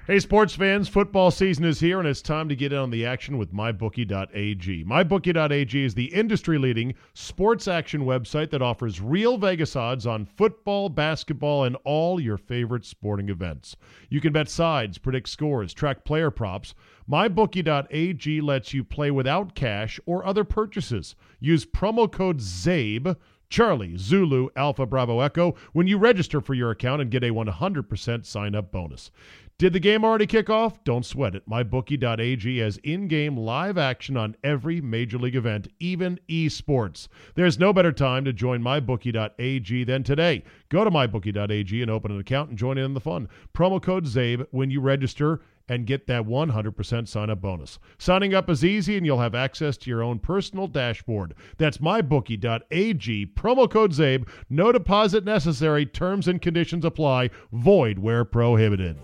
[0.07, 3.07] Hey, sports fans, football season is here, and it's time to get in on the
[3.07, 4.85] action with MyBookie.ag.
[4.85, 10.89] MyBookie.ag is the industry leading sports action website that offers real Vegas odds on football,
[10.89, 13.75] basketball, and all your favorite sporting events.
[14.07, 16.75] You can bet sides, predict scores, track player props.
[17.09, 21.15] MyBookie.ag lets you play without cash or other purchases.
[21.39, 23.15] Use promo code ZABE.
[23.47, 28.25] Charlie, Zulu, Alpha, Bravo, Echo when you register for your account and get a 100%
[28.25, 29.11] sign up bonus.
[29.57, 30.83] Did the game already kick off?
[30.83, 31.47] Don't sweat it.
[31.49, 37.07] MyBookie.ag has in game live action on every major league event, even esports.
[37.35, 40.43] There's no better time to join MyBookie.ag than today.
[40.67, 43.29] Go to MyBookie.ag and open an account and join in the fun.
[43.53, 45.39] Promo code ZABE when you register
[45.69, 47.79] and get that 100% sign up bonus.
[47.97, 51.33] Signing up is easy and you'll have access to your own personal dashboard.
[51.57, 58.97] That's mybookie.ag, promo code ZABE, no deposit necessary, terms and conditions apply, void where prohibited.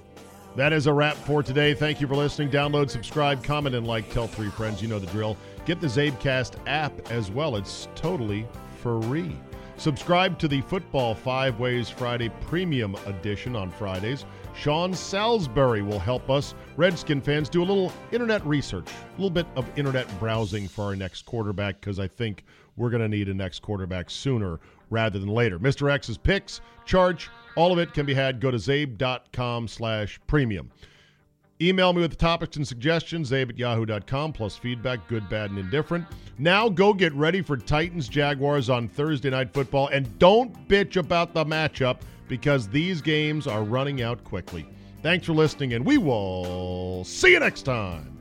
[0.56, 1.74] That is a wrap for today.
[1.74, 2.50] Thank you for listening.
[2.50, 4.12] Download, subscribe, comment, and like.
[4.12, 4.82] Tell three friends.
[4.82, 5.38] You know the drill.
[5.66, 7.56] Get the Zabecast app as well.
[7.56, 8.46] It's totally
[8.82, 9.38] free.
[9.78, 14.26] Subscribe to the Football Five Ways Friday Premium Edition on Fridays.
[14.54, 19.48] Sean Salisbury will help us, Redskin fans, do a little internet research, a little bit
[19.56, 22.44] of internet browsing for our next quarterback because I think
[22.76, 25.58] we're going to need a next quarterback sooner rather than later.
[25.58, 25.90] Mr.
[25.90, 28.40] X's picks, charge, all of it can be had.
[28.40, 30.72] Go to zabe.com slash premium.
[31.62, 35.60] Email me with the topics and suggestions, zabe at yahoo.com, plus feedback, good, bad, and
[35.60, 36.06] indifferent.
[36.40, 41.36] Now go get ready for Titans Jaguars on Thursday Night Football, and don't bitch about
[41.36, 44.68] the matchup because these games are running out quickly.
[45.04, 48.21] Thanks for listening, and we will see you next time.